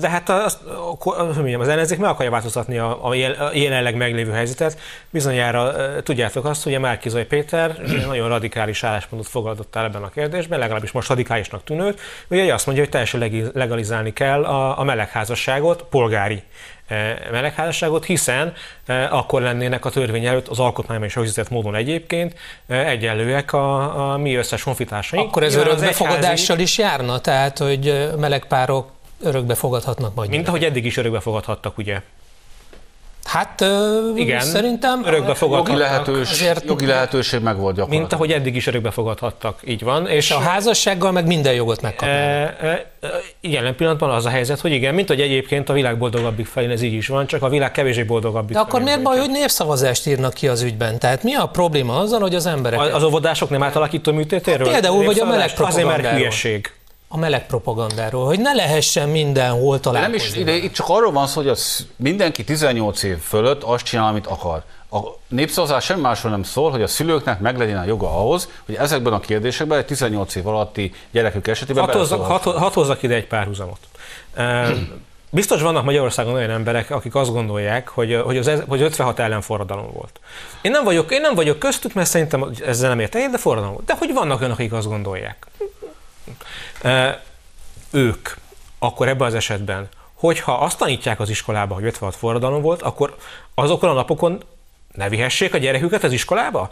[0.00, 0.58] De hát az,
[1.58, 3.14] az ellenzék meg akarja változtatni a, a
[3.52, 4.78] jelenleg meglévő helyzetet.
[5.10, 10.58] Bizonyára tudjátok azt, hogy a Márkizai Péter nagyon radikális álláspontot fogadott el ebben a kérdésben,
[10.58, 12.00] legalábbis most radikálisnak tűnőt.
[12.28, 16.42] Ugye azt mondja, hogy teljesen legalizálni kell a, a melegházasságot, polgári
[17.30, 18.52] melegházasságot, hiszen
[19.10, 22.34] akkor lennének a törvény előtt az alkotmányban is rögzített módon egyébként
[22.66, 25.28] egyenlőek a, a mi összes honfitársaink.
[25.28, 28.90] Akkor ez örökbefogadással is járna, tehát hogy melegpárok
[29.22, 30.30] örökbe fogadhatnak majd.
[30.30, 32.00] Mint ahogy eddig is örökbe fogadhattak, ugye?
[33.30, 33.64] Hát
[34.14, 35.78] igen, szerintem örökbe fogadhattak.
[35.78, 38.00] Jogi, lehetős, azért, jogi lehetőség meg volt gyakorlatilag.
[38.00, 40.06] Mint ahogy eddig is örökbe fogadhattak, így van.
[40.06, 42.16] És a házassággal meg minden jogot megkapnak.
[42.16, 42.86] E, e,
[43.40, 46.82] jelen pillanatban az a helyzet, hogy igen, mint hogy egyébként a világ boldogabbik felén ez
[46.82, 50.34] így is van, csak a világ kevésbé boldogabbik De akkor miért baj, hogy népszavazást írnak
[50.34, 50.98] ki az ügyben?
[50.98, 52.80] Tehát mi a probléma azzal, hogy az emberek...
[52.94, 54.66] Az óvodások nem átalakító műtétéről?
[54.66, 56.72] Hát például, vagy a meleg Azért, mert hülyeség.
[57.12, 60.16] A meleg propagandáról, hogy ne lehessen mindenhol találkozni.
[60.16, 63.84] Nem is, ide, itt csak arról van szó, hogy az mindenki 18 év fölött azt
[63.84, 64.62] csinál, amit akar.
[64.90, 69.12] A népszavazás semmi másról nem szól, hogy a szülőknek meglegyen a joga ahhoz, hogy ezekben
[69.12, 73.78] a kérdésekben egy 18 év alatti gyerekük esetében Hadd hat, hat hozzak ide egy párhuzamot.
[75.30, 79.90] Biztos vannak Magyarországon olyan emberek, akik azt gondolják, hogy, hogy, az, hogy 56 ellen forradalom
[79.92, 80.20] volt.
[80.62, 83.86] Én nem, vagyok, én nem vagyok köztük, mert szerintem ezzel nem értek, de forradalom volt.
[83.86, 85.46] De hogy vannak olyanok, akik azt gondolják.
[87.90, 88.28] Ők
[88.78, 93.16] akkor ebben az esetben, hogyha azt tanítják az iskolába, hogy 56 forradalom volt, akkor
[93.54, 94.42] azokon a napokon
[94.94, 96.70] ne vihessék a gyereküket az iskolába?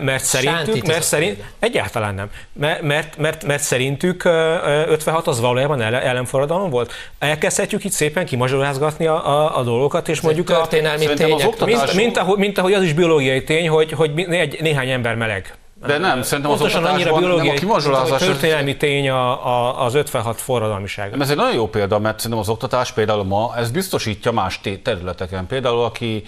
[0.00, 2.30] Mert szerintük, mert szerint, egyáltalán nem.
[2.52, 6.92] Mert, mert, mert, mert szerintük 56 az valójában ellenforradalom volt.
[7.18, 11.60] Elkezdhetjük itt szépen kimazsolázgatni a, a, a dolgokat, és Ez mondjuk a történelmi tények.
[11.64, 15.54] Mint, mint, ahogy, mint ahogy az is biológiai tény, hogy, hogy egy, néhány ember meleg.
[15.86, 18.22] De nem, szerintem az Pontosan annyira biológiai, nem a kimazsolázás.
[18.22, 21.20] történelmi tény a, a, az 56 forradalmiság.
[21.20, 25.46] Ez egy nagyon jó példa, mert szerintem az oktatás például ma, ez biztosítja más területeken.
[25.46, 26.22] Például aki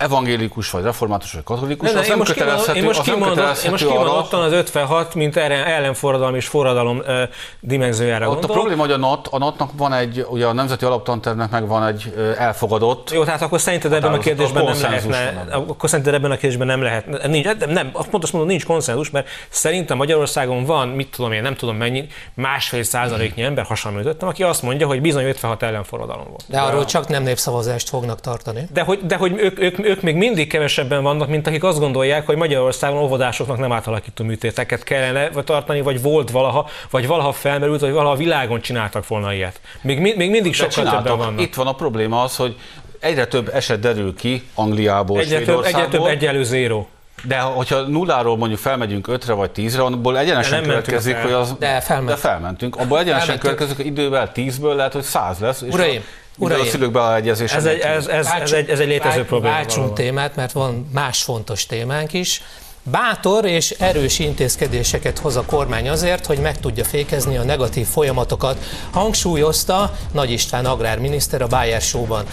[0.00, 3.86] evangélikus, vagy református, vagy katolikus, ne, ne, én most kötelezhető, én most kimondott, én most
[3.86, 7.22] kimondottan az 56, mint ellenforradalom és forradalom uh,
[7.60, 8.56] dimenziójára Ott gondolok.
[8.56, 11.86] a probléma, hogy a NAT, a NAT-nak van egy, ugye a Nemzeti Alaptantervnek meg van
[11.86, 13.10] egy elfogadott.
[13.10, 16.82] Jó, tehát akkor szerinted ebben a kérdésben nem lehetne, akkor szerinted ebben a kérdésben nem
[16.82, 21.54] lehet, nincs, nem, pontos mondom, nincs konszenzus, mert szerintem Magyarországon van, mit tudom én, nem
[21.54, 26.44] tudom mennyi, másfél százaléknyi ember hasonlítottam, aki azt mondja, hogy bizony 56 ellenforradalom volt.
[26.46, 28.68] De arról csak nem népszavazást fognak tartani.
[28.72, 32.26] De hogy, de hogy ők, ők, ők még mindig kevesebben vannak, mint akik azt gondolják,
[32.26, 37.92] hogy Magyarországon óvodásoknak nem átalakító műtéteket kellene tartani, vagy volt valaha, vagy valaha felmerült, vagy
[37.92, 39.60] valaha a világon csináltak volna ilyet.
[39.82, 41.40] Még, még mindig sokkal többen vannak.
[41.40, 42.56] Itt van a probléma az, hogy
[43.00, 46.88] egyre több eset derül ki Angliából, egyre több, egyre több egyelő zéró.
[47.24, 51.54] De hogyha nulláról mondjuk felmegyünk ötre vagy tízre, abból egyenesen következik, hogy az...
[51.58, 52.08] De, felment.
[52.08, 52.76] de felmentünk.
[52.76, 55.60] Abból egyenesen következik, hogy idővel tízből lehet, hogy száz lesz.
[55.60, 56.04] És Uraim,
[56.40, 57.56] Uraim, a szülők beleegyezése.
[57.56, 59.54] Ez egy, ez, ez, ez, egy, ez egy létező probléma.
[59.54, 62.42] Váltsunk témát, mert van más fontos témánk is.
[62.84, 68.58] Bátor és erős intézkedéseket hoz a kormány azért, hogy meg tudja fékezni a negatív folyamatokat,
[68.90, 72.24] hangsúlyozta Nagy István agrárminiszter a Bayer Show-ban.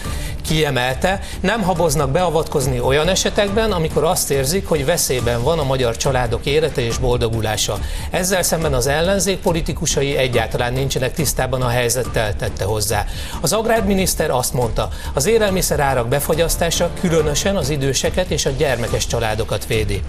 [0.46, 6.46] Kiemelte, nem haboznak beavatkozni olyan esetekben, amikor azt érzik, hogy veszélyben van a magyar családok
[6.46, 7.78] élete és boldogulása.
[8.10, 13.04] Ezzel szemben az ellenzék politikusai egyáltalán nincsenek tisztában a helyzettel, tette hozzá.
[13.40, 19.66] Az agrárminiszter azt mondta, az élelmiszer árak befogyasztása különösen az időseket és a gyermekes családokat
[19.66, 20.02] védi.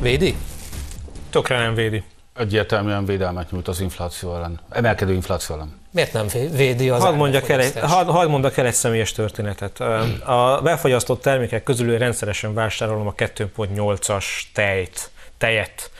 [0.00, 0.36] Védi?
[1.30, 2.02] Tökre nem védi.
[2.36, 5.80] Egyértelműen védelmet nyújt az infláció ellen, emelkedő infláció ellen.
[5.90, 9.80] Miért nem védi az hadd mondjak, el egy, hadd, hadd mondjak el egy személyes történetet.
[10.24, 15.90] A befogyasztott termékek közül rendszeresen vásárolom a 2.8-as tejt, tejet.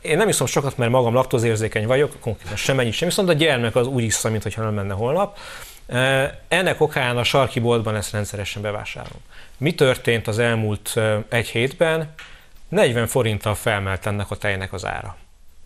[0.00, 3.86] Én nem iszom sokat, mert magam laktózérzékeny vagyok, konkrétan sem iszom, de a gyermek az
[3.86, 5.38] úgy iszza, mintha nem menne holnap.
[6.48, 9.20] Ennek okán a sarki boltban ezt rendszeresen bevásárolom.
[9.56, 12.14] Mi történt az elmúlt egy hétben?
[12.72, 15.16] 40 forinttal felmelt ennek a tejnek az ára.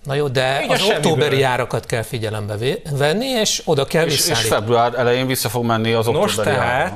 [0.04, 2.56] Na jó, de Így az októberi árakat kell figyelembe
[2.90, 6.90] venni, és oda kell és, és február elején vissza fog menni az októberi nos, tehát,
[6.90, 6.94] ára.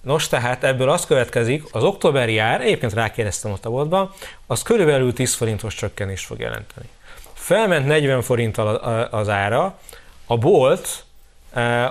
[0.00, 4.12] Nos, tehát ebből az következik, az októberi ár, egyébként rákérdeztem ott a boltban,
[4.46, 6.88] az körülbelül 10 forintos csökkenést fog jelenteni.
[7.32, 8.74] Felment 40 forinttal
[9.10, 9.78] az ára,
[10.26, 11.03] a bolt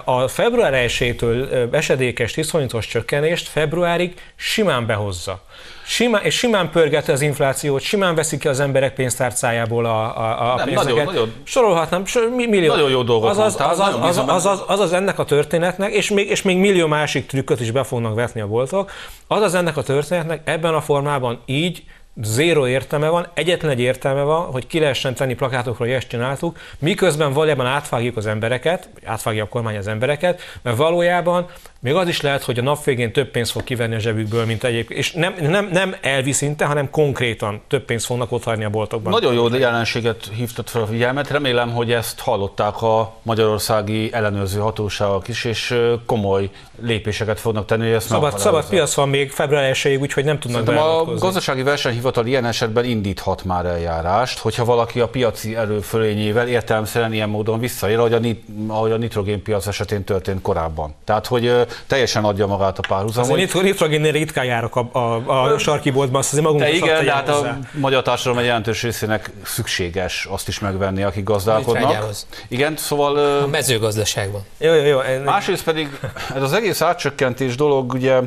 [0.04, 5.42] a február 1-től esedékes 10 forintos csökkenést februárig simán behozza.
[5.86, 10.56] Simán, és simán pörgeti az inflációt, simán veszik ki az emberek pénztárcájából a, a, a
[10.56, 10.96] Nem, pénzeket.
[10.96, 12.04] Nagyon, nagyon, Sorolhatnám,
[12.36, 12.74] millió.
[12.74, 15.94] Nagyon jó dolgot az az, az, az, az, az, az, az, az ennek a történetnek,
[15.94, 18.92] és még, és még millió másik trükköt is be fognak vetni a boltok,
[19.28, 21.84] az az ennek a történetnek ebben a formában így
[22.22, 26.58] zéro értelme van, egyetlen egy értelme van, hogy ki lehessen tenni plakátokról, hogy ezt csináltuk,
[26.80, 31.48] miközben valójában átvágjuk az embereket, átvágja a kormány az embereket, mert valójában
[31.84, 34.64] még az is lehet, hogy a nap végén több pénzt fog kivenni a zsebükből, mint
[34.64, 35.00] egyébként.
[35.00, 39.12] És nem, nem, nem elvi szinte, hanem konkrétan több pénzt fognak ott hagyni a boltokban.
[39.12, 41.30] Nagyon jó jelenséget hívtad fel a figyelmet.
[41.30, 46.50] Remélem, hogy ezt hallották a magyarországi ellenőrző hatóságok is, és komoly
[46.82, 51.06] lépéseket fognak tenni, ezt szabad, szabad piac van még február 1 úgyhogy nem tudnak A
[51.20, 57.60] gazdasági versenyhivatal ilyen esetben indíthat már eljárást, hogyha valaki a piaci erőfölényével értelemszerűen ilyen módon
[57.60, 60.94] visszaél, ahogy a, nit, ahogy a nitrogénpiac esetén történt korábban.
[61.04, 63.32] Tehát, hogy teljesen adja magát a párhuzam.
[63.32, 63.64] Azért hogy...
[63.64, 67.58] nitrogénnél ritkán járok a, a, a sarki boltban, azt azért magunk igen, de hát a
[67.72, 72.16] magyar társadalom egy jelentős részének szükséges azt is megvenni, akik gazdálkodnak.
[72.48, 73.18] Igen, szóval...
[73.42, 74.42] A mezőgazdaságban.
[74.58, 75.00] Jó, jó, jó.
[75.24, 76.00] Másrészt pedig
[76.36, 78.20] ez az egész átcsökkentés dolog ugye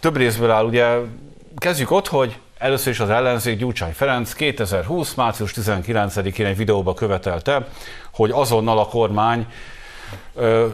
[0.00, 0.64] több részből áll.
[0.64, 0.86] Ugye
[1.56, 5.14] kezdjük ott, hogy Először is az ellenzék Gyurcsány Ferenc 2020.
[5.14, 7.66] március 19-én egy videóba követelte,
[8.12, 9.46] hogy azonnal a kormány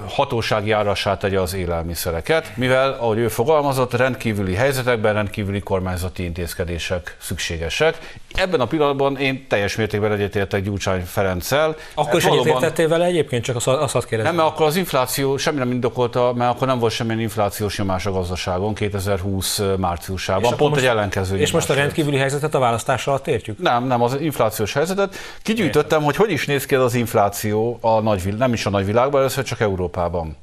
[0.09, 8.15] hatósági árasát tegye az élelmiszereket, mivel, ahogy ő fogalmazott, rendkívüli helyzetekben rendkívüli kormányzati intézkedések szükségesek.
[8.35, 11.77] Ebben a pillanatban én teljes mértékben egyetértek Gyurcsány Ferenccel.
[11.95, 12.47] Akkor is valóban...
[12.47, 14.35] egyetértettél vele egyébként, csak azt, azt kérdezem.
[14.35, 18.07] Nem, mert akkor az infláció semmi nem indokolta, mert akkor nem volt semmilyen inflációs nyomás
[18.07, 21.37] a gazdaságon 2020 márciusában, pont most, egy ellenkező.
[21.37, 23.59] És most a rendkívüli helyzetet a választás alatt értjük?
[23.59, 25.15] Nem, nem, az inflációs helyzetet.
[25.43, 29.45] Kigyűjtöttem, hogy hogy is néz ki az infláció a nagy, nem is a nagyvilágban, először
[29.45, 30.37] csak Európában.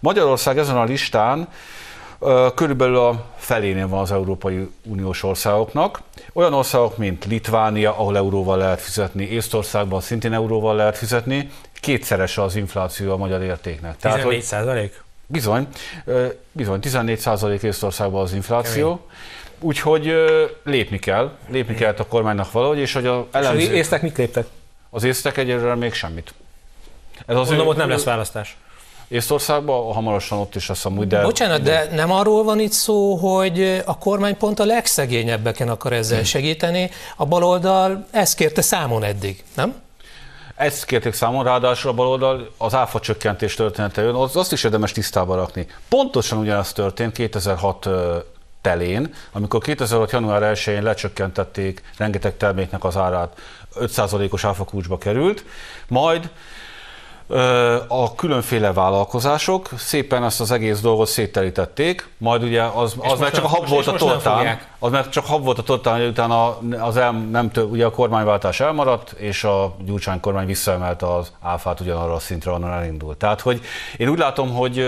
[0.00, 1.48] Magyarország ezen a listán
[2.54, 6.00] körülbelül a felénél van az Európai Uniós országoknak.
[6.32, 12.56] Olyan országok, mint Litvánia, ahol euróval lehet fizetni, Észtországban szintén euróval lehet fizetni, kétszeres az
[12.56, 13.96] infláció a magyar értéknek.
[13.96, 15.02] 14 százalék?
[15.26, 15.66] Bizony,
[16.52, 19.06] bizony, 14 százalék Észtországban az infláció.
[19.60, 20.14] Úgyhogy
[20.64, 23.62] lépni kell, lépni kell a kormánynak valahogy, és hogy a ellenzék...
[23.62, 24.46] És az észtek mit léptek?
[24.90, 26.34] Az észtek egyelőre még semmit.
[27.26, 28.56] Ez az Mondom, ott nem lesz választás.
[29.08, 31.22] Észtországban, hamarosan ott is lesz amúgy, de...
[31.22, 36.24] Bocsánat, de nem arról van itt szó, hogy a kormány pont a legszegényebbeken akar ezzel
[36.24, 36.90] segíteni.
[37.16, 39.74] A baloldal ezt kérte számon eddig, nem?
[40.56, 45.34] Ezt kérték számon, ráadásul a baloldal az áfa csökkentés története jön, azt is érdemes tisztába
[45.34, 45.66] rakni.
[45.88, 47.88] Pontosan ugyanaz történt 2006
[48.60, 50.10] telén, amikor 2006.
[50.10, 53.38] január 1-én lecsökkentették rengeteg terméknek az árát,
[53.80, 55.44] 5%-os áfakulcsba került,
[55.88, 56.30] majd
[57.88, 63.44] a különféle vállalkozások szépen ezt az egész dolgot széttelítették, majd ugye az, az meg csak
[63.44, 66.96] a hab volt a tortán, az meg csak hab volt a tortán, hogy utána az
[66.96, 72.14] el, nem tő, ugye a kormányváltás elmaradt, és a Gyurcsány kormány visszaemelte az áfát ugyanarra
[72.14, 73.16] a szintre, onnan elindult.
[73.16, 73.60] Tehát, hogy
[73.96, 74.86] én úgy látom, hogy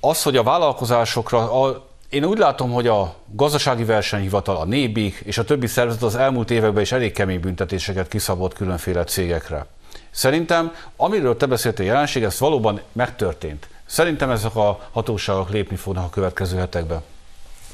[0.00, 5.38] az, hogy a vállalkozásokra, a, én úgy látom, hogy a gazdasági versenyhivatal, a NÉBIK és
[5.38, 9.66] a többi szervezet az elmúlt években is elég kemény büntetéseket kiszabott különféle cégekre.
[10.12, 13.68] Szerintem, amiről te beszéltél jelenség, ez valóban megtörtént.
[13.86, 17.02] Szerintem ezek a hatóságok lépni fognak a következő hetekben.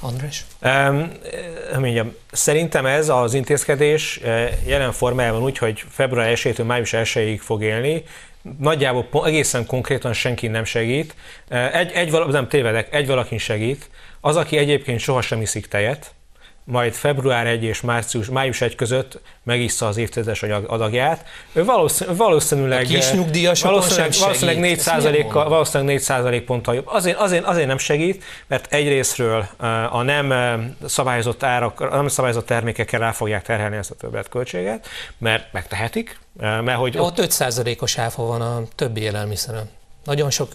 [0.00, 0.44] András?
[0.62, 1.12] Um,
[1.80, 4.20] mondjam, szerintem ez az intézkedés
[4.66, 8.04] jelen formájában úgy, hogy február 1-től május 1-ig fog élni,
[8.58, 11.14] nagyjából egészen konkrétan senki nem segít.
[11.72, 16.14] Egy, egy nem tévedek, egy valakin segít, az, aki egyébként sohasem iszik tejet,
[16.70, 21.24] majd február 1 és március, május 1 között megissza az évtizedes adagját.
[21.52, 23.10] Ő valószínűleg, valószínűleg, kis
[23.60, 26.86] valószínűleg, valószínűleg 4 százalékkal, valószínűleg 4 százalék ponttal jobb.
[26.86, 32.46] Azért, azért, azért nem segít, mert egyrésztről eh, a nem eh, szabályozott árak, nem szabályozott
[32.46, 34.86] termékekkel rá fogják terhelni ezt a többletköltséget,
[35.18, 39.77] mert megtehetik, eh, mert hogy ott, ott 5 százalékos áfa van a többi élelmiszeren.
[40.08, 40.48] Nagyon sok,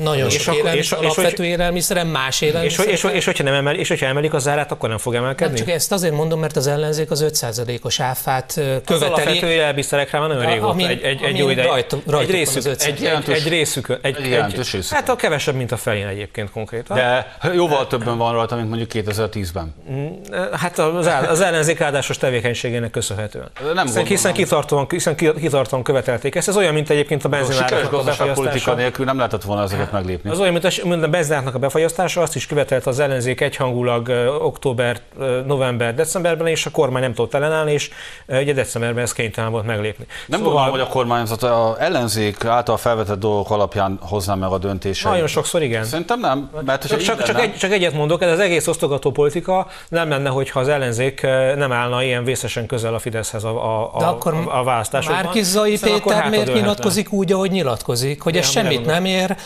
[0.00, 2.86] nagyon és sok akkor, élelmiszer, és, alapvető és, élelmiszeren, más élelmiszer.
[2.86, 5.54] És, és, és, hogyha nem emel, és hogyha emelik az árát, akkor nem fog emelkedni?
[5.54, 8.82] Nem, csak ezt azért mondom, mert az ellenzék az 5%-os áfát követeli.
[8.94, 13.04] Az alapvető élelmiszerekre már nagyon régóta, egy, egy, egy jó ide, rajt, egy, részük, egy,
[13.04, 16.96] egy, egy részük, egy, egy, egy, egy, hát a kevesebb, mint a felén egyébként konkrétan.
[16.96, 19.74] De jóval többen van rajta, mint mondjuk 2010-ben.
[19.90, 20.06] Mm,
[20.52, 23.50] hát az, az ellenzék áldásos tevékenységének köszönhetően.
[23.74, 26.48] Nem hiszen, hiszen, kitartóan, hiszen kitartóan követelték ezt.
[26.48, 30.30] Ez olyan, mint egyébként a benzinárak nélkül nem lehetett volna ezeket meglépni.
[30.30, 34.08] Az olyan, mint a, mint a bezdárnak a befagyasztása, azt is követelt az ellenzék egyhangulag
[34.40, 35.00] október,
[35.46, 37.90] november, decemberben, és a kormány nem tudott ellenállni, és
[38.26, 40.06] ugye decemberben ez kénytelen volt meglépni.
[40.26, 44.58] Nem szóval, gondolom, hogy a kormányzat a ellenzék által felvetett dolgok alapján hozná meg a
[44.58, 45.12] döntéseit.
[45.12, 45.84] Nagyon sokszor igen.
[45.84, 46.50] Szerintem nem.
[46.64, 50.28] Mert csak, csak, csak, egy, csak egyet mondok, ez az egész osztogató politika nem lenne,
[50.28, 51.22] hogyha az ellenzék
[51.56, 55.22] nem állna ilyen vészesen közel a Fideszhez a, a, a, De akkor a választásokban.
[55.22, 59.36] Márki Zai Péter miért nyilatkozik úgy, ahogy nyilatkozik, hogy ez semmit nem ér,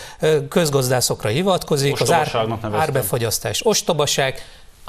[0.49, 4.43] közgazdászokra hivatkozik, az ár, árbefagyasztás, ostobaság,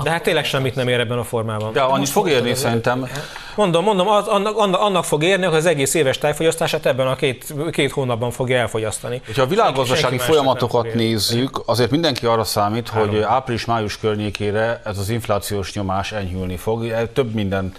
[0.04, 1.74] de hát tényleg semmit nem ér ebben a formában.
[1.74, 3.08] De annyit fog érni szerintem.
[3.56, 7.54] Mondom, mondom, az, annak, annak fog érni, hogy az egész éves tájfogyasztását ebben a két,
[7.72, 9.22] két hónapban fogja elfogyasztani.
[9.36, 13.10] Ha a világgazdasági folyamatokat nézzük, azért mindenki arra számít, Három.
[13.10, 17.10] hogy április-május környékére ez az inflációs nyomás enyhülni fog.
[17.14, 17.74] Több minden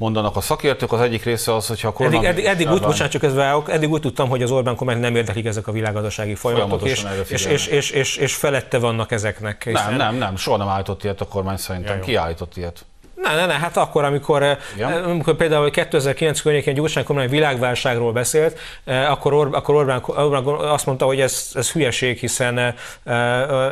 [0.00, 0.92] mondanak a szakértők.
[0.92, 2.16] Az egyik része az, hogyha a kormány...
[2.16, 5.16] Eddig, eddig, eddig úgy, bocsánat, csak válok, eddig úgy tudtam, hogy az Orbán kormány nem
[5.16, 9.64] érdeklik ezek a világgazdasági folyamatok, és, és, és, és, és, és, felette vannak ezeknek.
[9.72, 12.00] Nem, nem, nem, soha nem állított ilyet a kormány szerintem.
[12.00, 12.84] Ki állított ilyet?
[13.22, 15.04] Ne, ne, ne, hát akkor, amikor, Igen.
[15.04, 21.04] amikor például 2009 környékén Gyurcsány kormány világválságról beszélt, akkor, Or, akkor Orbán, Orbán azt mondta,
[21.04, 22.74] hogy ez, ez hülyeség, hiszen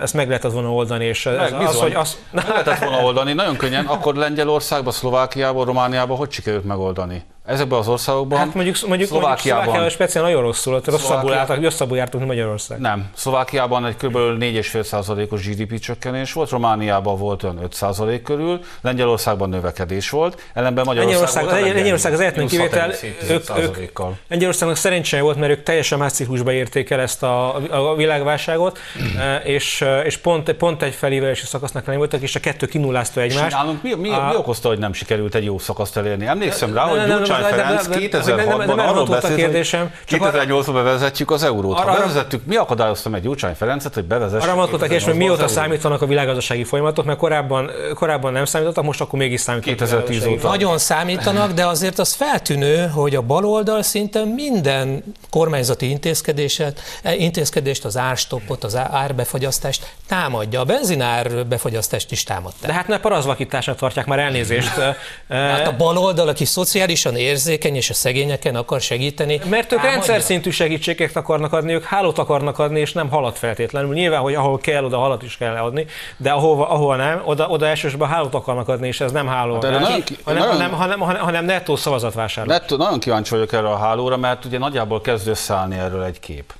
[0.02, 1.04] ezt meg lehetett volna oldani.
[1.04, 2.18] És meg, az, az, hogy az...
[2.30, 3.87] Meg lehetett volna oldani, nagyon könnyen.
[3.87, 7.24] Akkor Lengyelországban, Szlovákiában, Romániában hogy sikerült megoldani?
[7.48, 8.38] Ezekben az országokban.
[8.38, 12.78] Hát mondjuk, mondjuk, Szlovákiában, mondjuk speciál nagyon rosszul, ott rosszabbul, jártak, rosszabbul jártunk, mint Magyarország.
[12.78, 13.11] Nem.
[13.14, 14.16] Szlovákiában egy kb.
[14.16, 21.74] 4,5%-os GDP csökkenés volt, Romániában volt olyan 5% körül, Lengyelországban növekedés volt, ellenben Magyarország, Lengyelország,
[21.74, 22.92] Lengyelország az egyetlen kivétel,
[23.28, 27.94] ők, ők, Lengyelországnak szerencséje volt, mert ők teljesen más ciklusba érték el ezt a, a
[27.94, 28.78] világválságot,
[29.44, 33.46] és, és pont, pont egy felívelési szakasznak nem voltak, és a kettő kinullázta egymást.
[33.46, 36.26] És nálunk mi, mi, mi okozta, hogy nem sikerült egy jó szakaszt elérni?
[36.26, 37.06] Emlékszem rá, hogy
[37.38, 41.79] Gyurcsány Ferenc 2006-ban arról beszélt, hogy 2008-ban bevezetjük az eurót.
[41.79, 44.48] Ha bevezettük, mi akadályozta meg Gyurcsány Ferencet, hogy bevezessük?
[44.48, 49.18] Arra mondtak és mióta számítanak a világgazdasági folyamatok, mert korábban, korábban nem számítottak, most akkor
[49.18, 49.79] mégis számítanak.
[49.79, 50.48] 2010 óta.
[50.48, 57.85] Nagyon számítanak, de azért az feltűnő, hogy a baloldal szinte minden kormányzati intézkedéset, eh, intézkedést,
[57.85, 60.61] az árstoppot, az árbefagyasztást támadja.
[60.61, 62.66] A benzinár befagyasztást is támadta.
[62.66, 64.74] De hát ne parazvakításnak tartják már elnézést.
[65.29, 69.40] hát a baloldal, aki szociálisan érzékeny és a szegényeken akar segíteni.
[69.48, 73.94] Mert ők rendszer szintű segítséget akarnak adni, ők hálót akarnak adni, és nem halat feltétlenül.
[73.94, 75.86] Nyilván, hogy ahol kell, oda halat is kell adni,
[76.16, 79.62] de ahol, ahol nem, oda, oda elsősorban hálót akarnak adni, és ez nem háló, hát,
[79.62, 82.58] hanem, nagyon, hanem, hanem, hanem, hanem nettó szavazatvásárlás.
[82.58, 86.52] Nettó, nagyon kíváncsi vagyok erre a hálóra, mert ugye nagyjából kezd összeállni erről egy kép.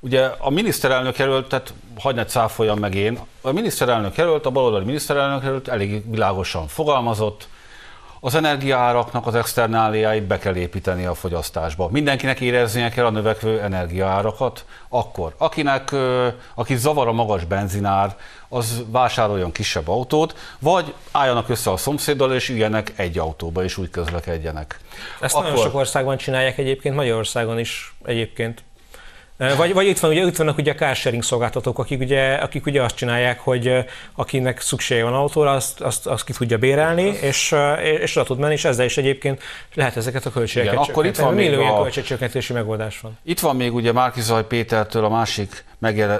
[0.00, 4.84] Ugye a miniszterelnök jelölt, tehát hagyd ne cáfoljam meg én, a miniszterelnök jelölt, a baloldali
[4.84, 7.48] miniszterelnök jelölt elég világosan fogalmazott,
[8.24, 11.88] az energiaáraknak az externáliáit be kell építeni a fogyasztásba.
[11.90, 15.94] Mindenkinek éreznie kell a növekvő energiaárakat, akkor akinek,
[16.54, 18.16] aki zavar a magas benzinár,
[18.48, 23.90] az vásároljon kisebb autót, vagy álljanak össze a szomszéddal, és üljenek egy autóba, és úgy
[23.90, 24.80] közlekedjenek.
[25.20, 25.48] Ezt akkor...
[25.48, 28.62] nagyon sok országban csinálják egyébként, Magyarországon is egyébként.
[29.36, 32.82] Vagy, vagy itt, van, ugye, itt vannak ugye a carsharing szolgáltatók, akik ugye, akik ugye
[32.82, 37.54] azt csinálják, hogy akinek szüksége van autóra, azt, azt, azt ki tudja bérelni, és,
[38.00, 39.42] és oda tud menni, és ezzel is egyébként
[39.74, 41.82] lehet ezeket a költségeket Igen, akkor itt van még a...
[41.82, 43.18] költségcsökkentési megoldás van.
[43.22, 45.64] Itt van még ugye Márkizaj Pétertől a másik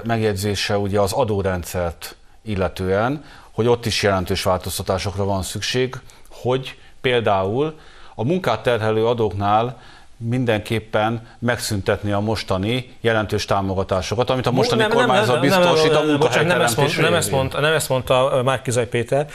[0.03, 5.95] megjegyzése ugye az adórendszert illetően, hogy ott is jelentős változtatásokra van szükség,
[6.29, 7.79] hogy például
[8.15, 9.81] a munkát terhelő adóknál
[10.17, 17.13] mindenképpen megszüntetni a mostani jelentős támogatásokat, amit a mostani nem, kormányzat biztosít a munkahelyteremtés nem,
[17.13, 19.27] ezt mondta, nem ezt mondta Márkizaj Péter,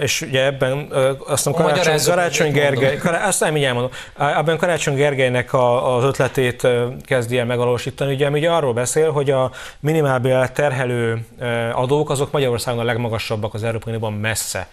[0.00, 0.88] és ugye ebben
[1.26, 6.68] azt mondom, Karácsony, Karácsony Gergely, azt nem így elmondom, ebben Karácsony Gergelynek a, az ötletét
[7.02, 11.26] kezdi el megvalósítani, ugye, ugye arról beszél, hogy a minimálbér terhelő
[11.72, 14.68] adók azok Magyarországon a legmagasabbak az Európai Unióban messze.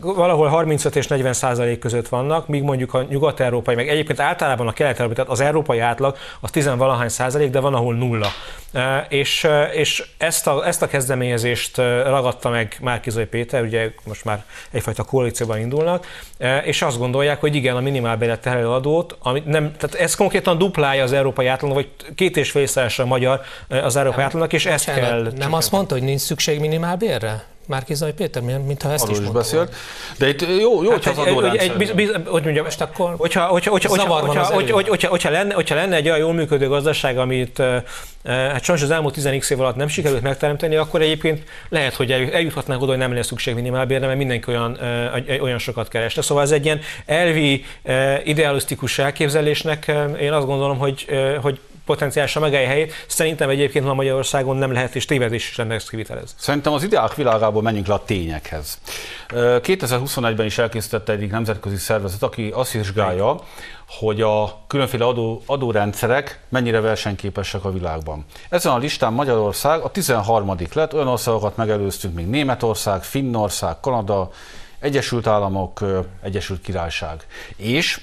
[0.00, 4.72] Valahol 35 és 40 százalék között vannak, míg mondjuk a nyugat-európai, meg egyébként általában a
[4.72, 8.28] kelet tehát az európai átlag az 10 valahány százalék, de van, ahol nulla.
[9.08, 15.02] És, és ezt, a, ezt a kezdeményezést ragadta meg Márkizai Péter, ugye most már egyfajta
[15.02, 16.06] koalícióban indulnak,
[16.64, 21.02] és azt gondolják, hogy igen, a minimálbélet terhelő adót, ami nem, tehát ez konkrétan duplája
[21.02, 25.32] az európai átlagnak, vagy két és fél a magyar az európai átlagnak, és ezt kell...
[25.36, 27.44] Nem azt mondta, hogy nincs szükség minimálbérre?
[27.66, 29.74] Márkizaj Péter, mintha ezt Arról is, is beszélt.
[30.18, 31.80] De itt jó, jó hát hogy az adórendszer.
[31.80, 35.54] Egy, egy, hogy mondjam, most akkor, hogyha, hogyha, hogyha, hogyha, hogyha, hogyha, hogyha, hogyha, lenne,
[35.54, 37.62] hogyha lenne egy olyan jól működő gazdaság, amit
[38.24, 42.82] hát sajnos az elmúlt 10 év alatt nem sikerült megteremteni, akkor egyébként lehet, hogy eljuthatnánk
[42.82, 44.78] oda, hogy nem lesz szükség minimálbérre, mert mindenki olyan,
[45.40, 46.22] olyan sokat keresne.
[46.22, 47.64] Szóval ez egy ilyen elvi,
[48.24, 51.06] idealisztikus elképzelésnek én azt gondolom, hogy,
[51.40, 52.92] hogy potenciálisan megállja helyét.
[53.06, 56.34] Szerintem egyébként ma Magyarországon nem lehet, és tévedés is lenne ezt kivitelez.
[56.38, 58.78] Szerintem az ideák világából menjünk le a tényekhez.
[59.28, 63.40] 2021-ben is elkészítette egyik nemzetközi szervezet, aki azt vizsgálja,
[63.88, 68.24] hogy a különféle adó, adórendszerek mennyire versenyképesek a világban.
[68.48, 70.56] Ezen a listán Magyarország a 13.
[70.72, 74.30] lett, olyan országokat megelőztünk, mint Németország, Finnország, Kanada,
[74.78, 75.80] Egyesült Államok,
[76.22, 77.26] Egyesült Királyság.
[77.56, 78.00] És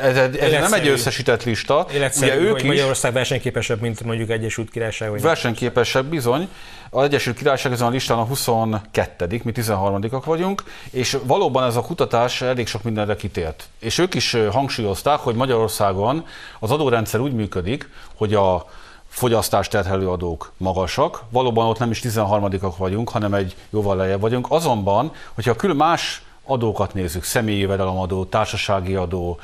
[0.00, 1.86] ez, ez nem egy összesített lista.
[2.16, 5.10] Ugye ők hogy Magyarország is versenyképesebb, mint mondjuk Egyesült Királyság.
[5.10, 6.48] Vagy versenyképesebb bizony.
[6.90, 11.80] Az Egyesült Királyság ezen a listán a 22 mi 13-ak vagyunk, és valóban ez a
[11.80, 13.68] kutatás elég sok mindenre kitért.
[13.80, 16.26] És ők is hangsúlyozták, hogy Magyarországon
[16.60, 18.66] az adórendszer úgy működik, hogy a
[19.08, 21.22] fogyasztást terhelő adók magasak.
[21.30, 24.46] Valóban ott nem is 13-ak vagyunk, hanem egy jóval lejjebb vagyunk.
[24.50, 29.38] Azonban, hogyha külön más adókat nézzük, személyi jövedelemadó, társasági adó,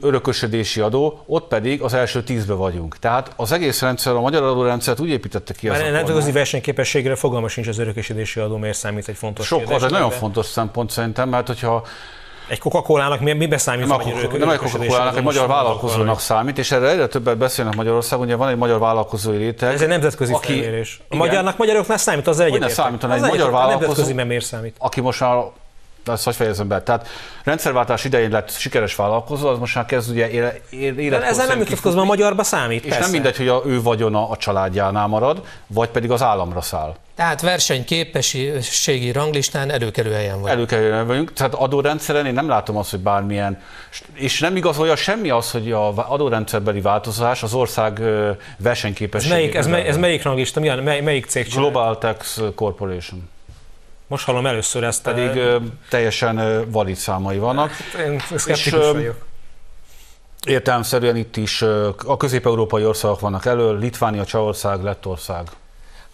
[0.00, 2.98] örökösödési adó, ott pedig az első tízbe vagyunk.
[2.98, 5.68] Tehát az egész rendszer, a magyar adórendszert úgy építette ki.
[5.68, 9.90] Már nemzetközi versenyképességre fogalma sincs az örökösödési adó, miért számít egy fontos Sok, az egy
[9.90, 11.86] nagyon fontos szempont szerintem, mert hogyha
[12.48, 16.58] egy Coca-Cola-nak mi, mi beszámít nem a magyar Nem egy Coca-Cola-nak, egy magyar vállalkozónak számít,
[16.58, 19.72] és erre egyre többet beszélnek Magyarországon, ugye van egy magyar vállalkozói réteg.
[19.72, 21.00] Ez egy nemzetközi aki, felmérés.
[21.08, 22.70] A magyarnak magyaroknál számít az egyetértek.
[22.70, 24.74] számít, egy magyar vállalkozó, nemzetközi nem számít.
[24.78, 25.36] Aki most már
[26.04, 26.82] ezt hogy fejezem be?
[26.82, 27.08] Tehát
[27.44, 32.00] rendszerváltás idején lett sikeres vállalkozó, az most már kezd ugye éle, élet, Ezzel nem vitatkozom,
[32.00, 32.84] a magyarba számít.
[32.84, 33.00] És persze.
[33.00, 36.96] nem mindegy, hogy a, ő vagyona a családjánál marad, vagy pedig az államra száll.
[37.14, 40.48] Tehát versenyképességi ranglistán előkelő helyen vagyunk.
[40.48, 43.62] Előkelő helyen vagyunk, tehát adórendszeren én nem látom azt, hogy bármilyen,
[44.14, 48.00] és nem igazolja semmi az, hogy a adórendszerbeli változás az ország
[48.58, 49.54] versenyképességét.
[49.54, 51.70] Ez melyik, ez, ez melyik ranglista, milyen, mely, melyik cég csinál?
[51.70, 53.30] Global Tax Corporation.
[54.12, 55.02] Most hallom először ezt.
[55.02, 55.56] Pedig ö,
[55.88, 57.70] teljesen valid számai vannak.
[57.70, 59.26] Hát, én szkeptikus vagyok.
[60.46, 61.62] Értelemszerűen itt is
[62.06, 65.48] a közép-európai országok vannak elő, Litvánia, Csehország, Lettország.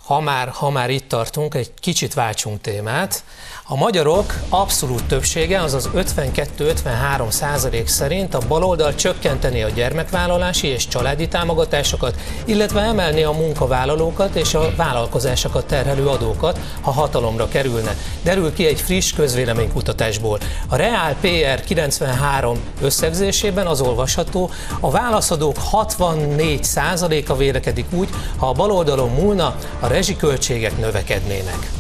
[0.09, 3.23] Ha már, ha már itt tartunk, egy kicsit váltsunk témát.
[3.71, 11.29] A magyarok abszolút többsége, azaz 52-53 százalék szerint a baloldal csökkenteni a gyermekvállalási és családi
[11.29, 17.97] támogatásokat, illetve emelni a munkavállalókat és a vállalkozásokat terhelő adókat, ha hatalomra kerülne.
[18.23, 20.39] Derül ki egy friss közvéleménykutatásból.
[20.69, 24.51] A Real PR 93 összegzésében az olvasható,
[24.81, 31.71] a válaszadók 64 százaléka vélekedik úgy, ha a baloldalon múlna, a rezsiköltségek növekednének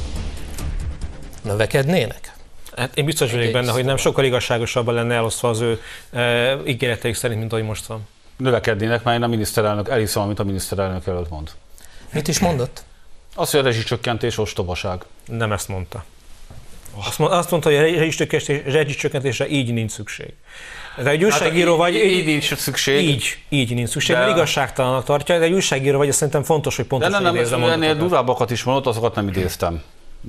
[1.42, 2.32] növekednének?
[2.76, 5.80] Hát én biztos vagyok benne, hogy nem sokkal igazságosabban lenne elosztva az ő
[6.12, 8.08] e, ígéreteik szerint, mint ahogy most van.
[8.36, 11.50] Növekednének, mert én a miniszterelnök, elhiszem, amit a miniszterelnök előtt mond.
[12.12, 12.82] Mit is mondott?
[13.34, 15.04] Azt, hogy a rezsicsökkentés ostobaság.
[15.26, 16.04] Nem ezt mondta.
[17.06, 20.32] Azt, azt mondta, hogy a rezsicsökkentésre így nincs szükség.
[21.02, 21.94] De egy újságíró hát, vagy...
[21.94, 23.08] Így, így nincs szükség.
[23.08, 24.20] Így, így nincs szükség, de...
[24.20, 27.70] mert igazságtalanak tartja, de egy újságíró vagy, szerintem fontos, hogy pontosan de nem, nem, nem,
[27.70, 29.82] ennél durvábbakat is mondott, azokat nem idéztem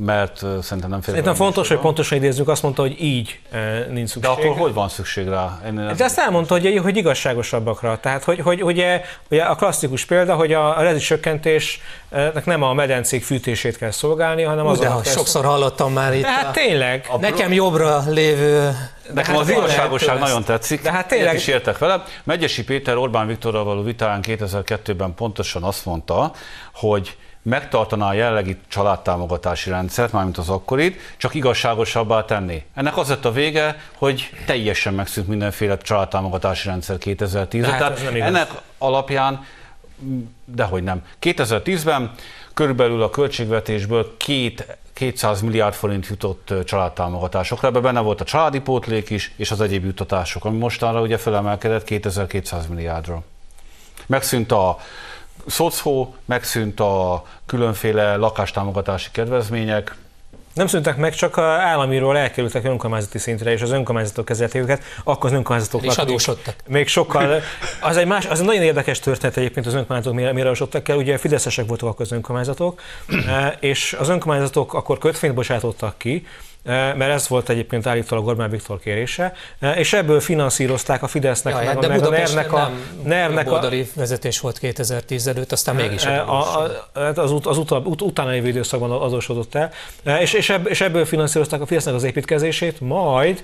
[0.06, 1.14] mert szerintem nem fél.
[1.14, 3.40] Szerintem fontos, hogy pontosan idézzük, azt mondta, hogy így
[3.90, 4.22] nincs szükség.
[4.22, 5.62] De akkor hogy van szükség rá?
[5.66, 8.00] Én De ezt elmondta, hogy, hogy igazságosabbakra.
[8.00, 13.24] Tehát, hogy, hogy ugye, ugye a klasszikus példa, hogy a, a rezsicsökkentésnek nem a medencék
[13.24, 14.80] fűtését kell szolgálni, hanem az.
[14.80, 16.22] De sokszor hallottam már itt.
[16.22, 17.06] De hát a, tényleg.
[17.10, 18.72] A, nekem jobbra lévő
[19.14, 20.82] Nekem hát az igazságosság nagyon tetszik.
[20.82, 22.04] De hát tényleg is értek vele.
[22.24, 26.32] Megyesi Péter Orbán Viktorral való vitán 2002-ben pontosan azt mondta,
[26.74, 32.64] hogy megtartaná a jellegi családtámogatási rendszert, mármint az akkorit, csak igazságosabbá tenni.
[32.74, 37.72] Ennek az lett a vége, hogy teljesen megszűnt mindenféle családtámogatási rendszer 2010-ben.
[37.72, 39.46] Hát Tehát ennek alapján,
[40.46, 41.06] dehogy nem.
[41.22, 42.12] 2010-ben
[42.54, 49.10] körülbelül a költségvetésből két 200 milliárd forint jutott családtámogatásokra, ebben benne volt a családi pótlék
[49.10, 53.24] is, és az egyéb juttatások, ami mostanra ugye felemelkedett 2200 milliárdra.
[54.06, 54.78] Megszűnt a
[55.48, 59.96] szocó, megszűnt a különféle lakástámogatási kedvezmények,
[60.54, 65.30] nem szűntek meg, csak a államiról elkerültek önkormányzati szintre, és az önkormányzatok kezelték őket, akkor
[65.30, 66.56] az önkormányzatok és adósodtak.
[66.68, 67.42] Még sokkal,
[67.82, 70.98] az egy, más, az egy nagyon érdekes történet egyébként az önkormányzatok mire, mire adósodtak el,
[70.98, 72.82] ugye fideszesek voltak akkor az önkormányzatok,
[73.28, 76.26] eh, és az önkormányzatok akkor kötvényt bocsátottak ki,
[76.70, 79.34] mert ez volt egyébként állítólag Orbán Viktor kérése,
[79.76, 82.72] és ebből finanszírozták a Fidesznek, Jaj, meg, hát de meg a NER-nek a...
[83.04, 87.72] NER-nek a vezetés volt 2010 előtt, aztán mégis a, a, hát az, ut, az ut,
[87.72, 89.72] ut, utána lévő időszakban adósodott el,
[90.22, 93.44] és, és, ebb, és ebből finanszírozták a Fidesznek az építkezését, majd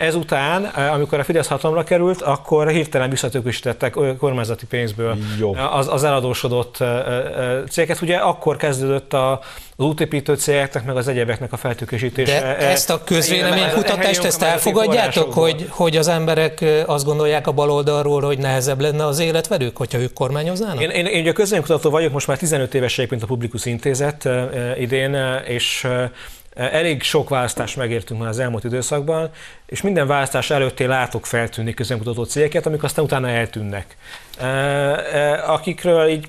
[0.00, 5.16] ezután, amikor a Fidesz hatalomra került, akkor hirtelen visszatőkésítettek kormányzati pénzből
[5.72, 6.76] az, az eladósodott
[7.70, 8.00] cégeket.
[8.02, 9.40] Ugye akkor kezdődött a,
[9.76, 12.40] az útépítő cégeknek, meg az egyebeknek a feltőkésítése.
[12.40, 18.38] De ezt a közvéleménykutatást, ezt elfogadjátok, hogy, hogy az emberek azt gondolják a baloldalról, hogy
[18.38, 20.82] nehezebb lenne az élet velük, hogyha ők kormányoznának?
[20.82, 24.28] Én, én, én ugye közvéleménykutató vagyok, most már 15 éves egyébként a Publikus Intézet
[24.78, 25.16] idén,
[25.46, 25.86] és
[26.54, 29.30] Elég sok választást megértünk már az elmúlt időszakban,
[29.66, 33.96] és minden választás előtt én látok feltűnni közönkutató cégeket, amik aztán utána eltűnnek.
[35.46, 36.26] Akikről így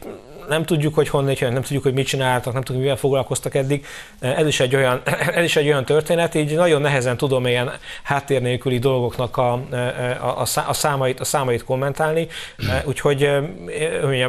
[0.47, 3.85] nem tudjuk, hogy honnan jön, nem tudjuk, hogy mit csináltak, nem tudjuk, mivel foglalkoztak eddig.
[4.19, 5.01] Ez is egy olyan,
[5.35, 7.71] ez is egy olyan történet, így nagyon nehezen tudom ilyen
[8.03, 9.51] háttér nélküli dolgoknak a,
[10.21, 12.27] a, a, számait, a számait kommentálni,
[12.83, 13.29] úgyhogy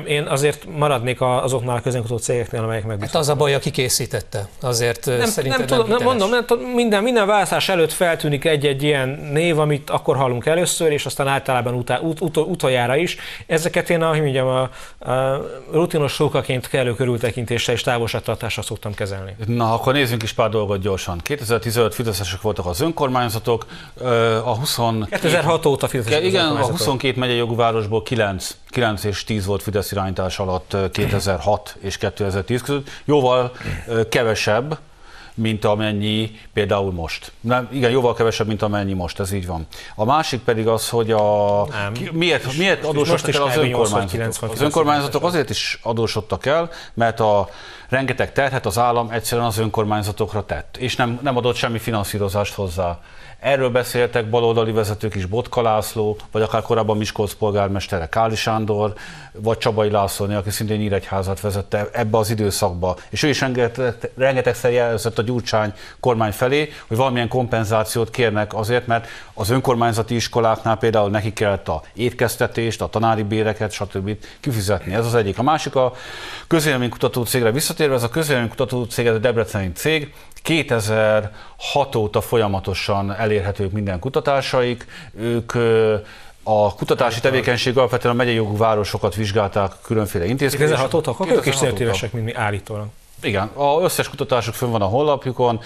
[0.06, 3.12] én azért maradnék azoknál a közönkutató cégeknél, amelyek megbízhatók.
[3.12, 4.48] Hát az a baj, aki készítette.
[4.60, 6.44] Azért nem, szerintem nem, tudom, nem mondom, nem,
[6.74, 11.74] minden, minden választás előtt feltűnik egy-egy ilyen név, amit akkor hallunk először, és aztán általában
[11.74, 13.16] utá, ut, ut, utoljára is.
[13.46, 14.60] Ezeket én a, mondjam, a,
[15.10, 15.42] a
[15.72, 19.36] rutinos nyilvános sokaként kellő körültekintéssel és távolságtartásra szoktam kezelni.
[19.46, 21.18] Na, akkor nézzünk is pár dolgot gyorsan.
[21.22, 23.66] 2015 fideszesek voltak az önkormányzatok,
[24.44, 24.78] a 20...
[25.10, 29.92] 2006 óta fideszesek Igen, a 22 megyei jogú városból 9, 9 és 10 volt Fidesz
[29.92, 32.88] irányítás alatt 2006 és 2010 között.
[33.04, 33.52] Jóval
[34.08, 34.78] kevesebb,
[35.36, 37.32] mint amennyi például most.
[37.40, 39.66] Nem, igen, jóval kevesebb, mint amennyi most, ez így van.
[39.94, 41.92] A másik pedig az, hogy a, Nem.
[41.92, 43.62] ki, miért, miért adósodtak el az kb.
[43.62, 44.10] 80 önkormányzatok?
[44.10, 47.48] 90 Az önkormányzatok azért is adósodtak el, mert a
[47.88, 52.98] rengeteg terhet az állam egyszerűen az önkormányzatokra tett, és nem, nem adott semmi finanszírozást hozzá.
[53.40, 58.92] Erről beszéltek baloldali vezetők is, Botka László, vagy akár korábban Miskolc polgármestere Káli Sándor,
[59.32, 62.96] vagy Csabai Lászlóni, aki szintén Nyíregyházat vezette ebbe az időszakba.
[63.08, 68.86] És ő is rengeteg, rengetegszer jelzett a Gyurcsány kormány felé, hogy valamilyen kompenzációt kérnek azért,
[68.86, 74.16] mert az önkormányzati iskoláknál például neki kellett a étkeztetést, a tanári béreket, stb.
[74.40, 74.94] kifizetni.
[74.94, 75.38] Ez az egyik.
[75.38, 75.92] A másik a
[76.46, 80.14] közélménykutató cégre visszatérve, ez a közélménykutató cég, ez a debreceni cég,
[80.46, 84.86] 2006 óta folyamatosan elérhetők minden kutatásaik.
[85.18, 85.52] Ők
[86.42, 90.68] a kutatási tevékenység alapvetően a megyei jogú városokat vizsgálták különféle intézkedések.
[90.68, 91.76] 2006 óta, akkor ők is 2006 óta.
[91.76, 92.86] szertívesek, mint mi állítólag.
[93.22, 95.60] Igen, az összes kutatásuk fönn van a honlapjukon,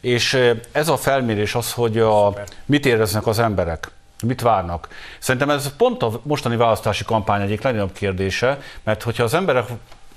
[0.00, 0.38] és
[0.72, 2.34] ez a felmérés az, hogy a,
[2.64, 3.90] mit éreznek az emberek,
[4.22, 4.88] mit várnak.
[5.18, 9.68] Szerintem ez pont a mostani választási kampány egyik legnagyobb kérdése, mert hogyha az emberek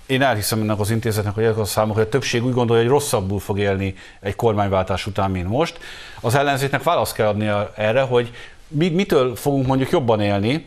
[0.10, 2.92] én elhiszem ennek az intézetnek, hogy ezek a számok, hogy a többség úgy gondolja, hogy
[2.92, 5.80] rosszabbul fog élni egy kormányváltás után, mint most.
[6.22, 8.32] Az ellenzéknek választ kell adni erre, hogy
[8.68, 10.66] mi, mitől fogunk mondjuk jobban élni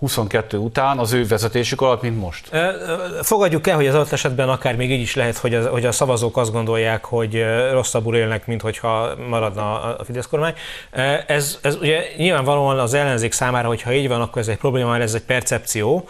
[0.00, 2.50] 2022 után az ő vezetésük alatt, mint most.
[3.22, 5.92] Fogadjuk el, hogy az adott esetben akár még így is lehet, hogy, az, hogy a
[5.92, 10.54] szavazók azt gondolják, hogy rosszabbul élnek, mint hogyha maradna a Fidesz kormány.
[11.26, 15.02] Ez, ez ugye nyilvánvalóan az ellenzék számára, hogyha így van, akkor ez egy probléma, mert
[15.02, 16.08] ez egy percepció,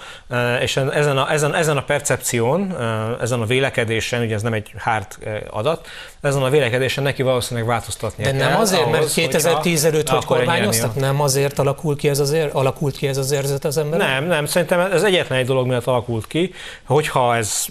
[0.60, 2.76] és ezen a, ezen, ezen a percepción,
[3.20, 5.88] ezen a vélekedésen, ugye ez nem egy hard ö, adat,
[6.20, 10.24] ezen a vélekedésen neki valószínűleg változtatnia De nem kell azért, mert ahhoz, 2010 előtt, hogy
[10.24, 10.94] kormányoztak?
[10.94, 14.08] Nem azért alakul ki ez az, ér, alakult ki ez az érzet az emberek?
[14.08, 16.54] Nem, nem, szerintem ez egyetlen egy dolog miatt alakult ki,
[16.84, 17.64] hogyha ez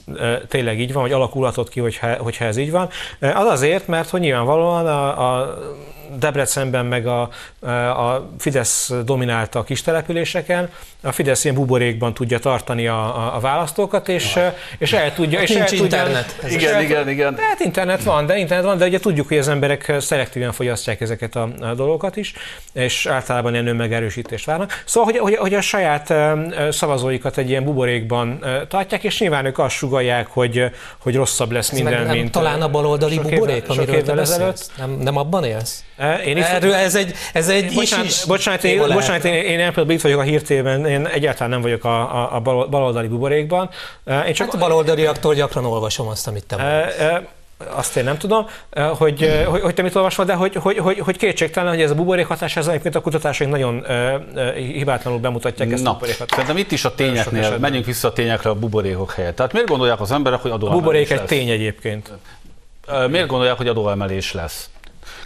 [0.47, 2.89] tényleg így van, vagy alakulhatott ki, hogyha, hogyha ez így van.
[3.19, 5.57] Az azért, mert hogy nyilvánvalóan a, a
[6.17, 7.29] Debrecenben meg a,
[7.95, 10.69] a Fidesz dominálta a kis településeken,
[11.03, 14.39] a Fidesz ilyen buborékban tudja tartani a, a, választókat, és,
[14.77, 15.41] és el tudja...
[15.41, 16.35] És el Nincs tudja, internet.
[16.45, 17.37] és Igen, el- igen, igen.
[17.37, 21.35] Hát internet van, de internet van, de ugye tudjuk, hogy az emberek szelektíven fogyasztják ezeket
[21.35, 22.33] a, a dolgokat is,
[22.73, 24.83] és általában ilyen önmegerősítést várnak.
[24.85, 26.13] Szóval, hogy, hogy, hogy a saját
[26.71, 30.65] szavazóikat egy ilyen buborékban tartják, és nyilván ők azt sugalják, hogy,
[30.97, 32.31] hogy rosszabb lesz Ez minden, meg nem mint...
[32.31, 34.71] talán a baloldali buborék, sok amiről te beszélsz?
[34.77, 35.83] Nem, nem abban élsz?
[36.25, 39.57] Én is, Erről ez egy, ez egy bocsánat, is, is bocsánat, én, bocsánat én, én
[39.73, 43.69] például itt vagyok a hírtében, én egyáltalán nem vagyok a, a, a bal- baloldali buborékban.
[44.27, 47.21] Én csak Hát a baloldaliaktól gyakran olvasom azt, amit te mondasz.
[47.69, 48.47] Azt én nem tudom,
[48.97, 51.95] hogy, hogy, hogy te mit olvasol, de hogy, hogy, hogy, hogy kétségtelen, hogy ez a
[51.95, 53.85] buborék hatás, ez egyébként a kutatásaink nagyon
[54.55, 56.31] hibátlanul bemutatják ezt a Na, buborék hatást.
[56.33, 59.35] szerintem itt is a tényeknél, menjünk vissza a tényekre a buborékok helyett.
[59.35, 61.27] Tehát miért gondolják az emberek, hogy A adóemelés buborék egy lesz?
[61.27, 62.09] tény egyébként.
[63.09, 64.69] Miért gondolják, hogy adóemelés lesz?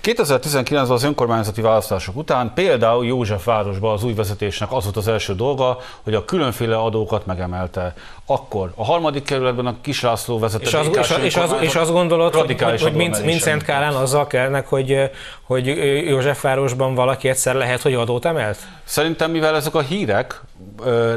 [0.03, 5.77] 2019-ben az önkormányzati választások után például Józsefvárosban az új vezetésnek az volt az első dolga,
[6.03, 7.93] hogy a különféle adókat megemelte.
[8.25, 11.91] Akkor a harmadik kerületben a Kislászló vezette És, az, és, az, és, az, és azt
[11.91, 15.09] gondolod, hogy, hogy, hogy Szent Kálán azzal kellnek, hogy,
[15.43, 15.67] hogy
[16.07, 18.57] Józsefvárosban valaki egyszer lehet, hogy adót emelt?
[18.83, 20.41] Szerintem, mivel ezek a hírek,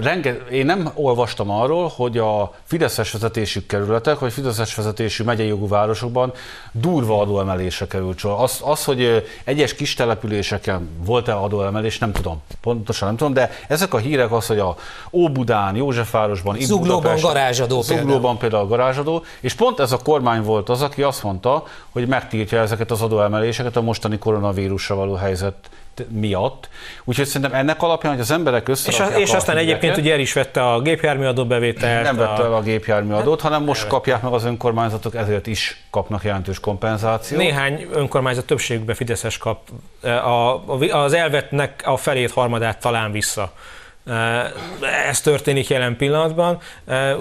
[0.00, 5.68] renge, én nem olvastam arról, hogy a Fideszes vezetésű kerületek, vagy Fideszes vezetésű megyei jogú
[5.68, 6.32] városokban
[6.72, 8.42] durva adóemelésre került sor.
[8.42, 12.42] Az, az, hogy egyes kis településeken volt-e adóemelés, nem tudom.
[12.60, 14.76] Pontosan nem tudom, de ezek a hírek az, hogy a
[15.10, 21.02] Óbudán, Józsefvárosban, Zuglóban garázsadó Zuglóban például garázsadó, és pont ez a kormány volt az, aki
[21.02, 25.54] azt mondta, hogy megtiltja ezeket az adóemeléseket a mostani koronavírusra való helyzet
[26.08, 26.68] miatt.
[27.04, 30.20] Úgyhogy szerintem ennek alapján, hogy az emberek És, a, és a aztán egyébként ugye el
[30.20, 32.02] is vette a gépjármű adóbevételt.
[32.02, 35.82] nem vette el a, a gépjármű adót, hanem most kapják meg az önkormányzatok, ezért is
[35.90, 37.40] kapnak jelentős kompenzációt.
[37.40, 39.60] néhány önkormányzat többségükbe Fideszes kap.
[40.02, 43.52] A, a, az elvetnek a felét, harmadát talán vissza.
[45.08, 46.58] Ez történik jelen pillanatban,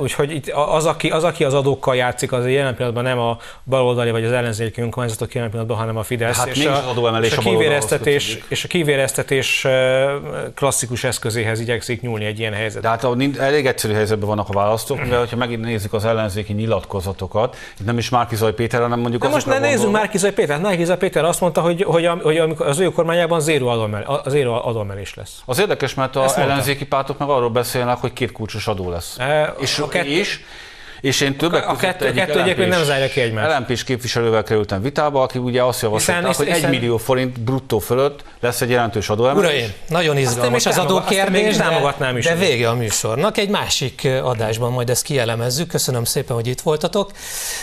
[0.02, 4.12] úgyhogy itt az, aki, az, aki az adókkal játszik, az jelen pillanatban nem a baloldali
[4.12, 6.38] vagy az ellenzéki önkormányzatok jelen pillanatban, hanem a Fidesz.
[6.38, 9.68] Hát és, a, az adóemelés és, a a kivéreztetés, és a kivéreztetés
[10.56, 12.82] klasszikus eszközéhez igyekszik nyúlni egy ilyen helyzet.
[12.82, 16.54] De hát a, elég egyszerű helyzetben vannak a választók, mivel hogyha megint nézzük az ellenzéki
[16.54, 20.34] nyilatkozatokat, itt nem is Márkizaj Péter, hanem mondjuk De most ne azokra nézzünk gondolok- Márkizaj
[20.34, 20.62] Pétert.
[20.62, 23.68] Márkizaj Péter azt mondta, hogy, hogy, hogy amikor az ő kormányában zéró
[24.64, 25.42] adóemelés, lesz.
[25.46, 26.75] Az érdekes, mert az mondta.
[26.76, 29.18] Ellenzéki pártok meg arról beszélnek, hogy két kulcsos adó lesz.
[29.20, 30.40] E, és, a kettő- és
[31.06, 33.58] És én többek A kettő, kettő egyébként nem zárja ki egymást.
[33.58, 38.24] lmp képviselővel kerültem vitába, aki ugye azt javasolták, hogy hiszen- 1 millió forint bruttó fölött
[38.40, 39.50] lesz egy jelentős adóemelés.
[39.50, 42.26] Uraim, nagyon izgalmas még az adókérdés, de, támogatnám is.
[42.26, 43.38] de vége a műsornak.
[43.38, 45.68] Egy másik adásban majd ezt kielemezzük.
[45.68, 47.12] Köszönöm szépen, hogy itt voltatok.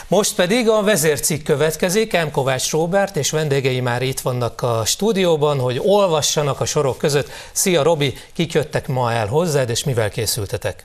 [0.08, 2.12] Most pedig a vezércikk következik.
[2.12, 2.30] M.
[2.30, 7.30] Kovács Róbert és vendégei már itt vannak a stúdióban, hogy olvassanak a sorok között.
[7.52, 10.84] Szia Robi, kik jöttek ma el hozzád, és mivel készültetek?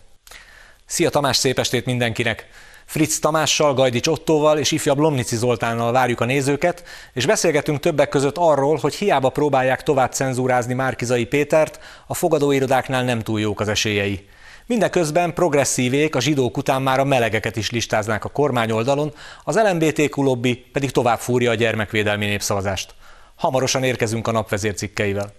[0.89, 2.47] Szia Tamás, szép estét mindenkinek!
[2.85, 6.83] Fritz Tamással, Gajdics Ottóval és ifjabb Lomnici Zoltánnal várjuk a nézőket,
[7.13, 13.21] és beszélgetünk többek között arról, hogy hiába próbálják tovább cenzúrázni Márkizai Pétert, a fogadóirodáknál nem
[13.21, 14.27] túl jók az esélyei.
[14.65, 19.13] Mindeközben progresszívék a zsidók után már a melegeket is listáznák a kormány oldalon,
[19.43, 22.93] az LMBTQ lobby pedig tovább fúrja a gyermekvédelmi népszavazást.
[23.35, 25.36] Hamarosan érkezünk a napvezércikkeivel.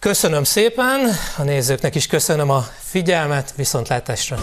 [0.00, 1.00] Köszönöm szépen,
[1.36, 4.38] a nézőknek is köszönöm a figyelmet, viszontlátásra!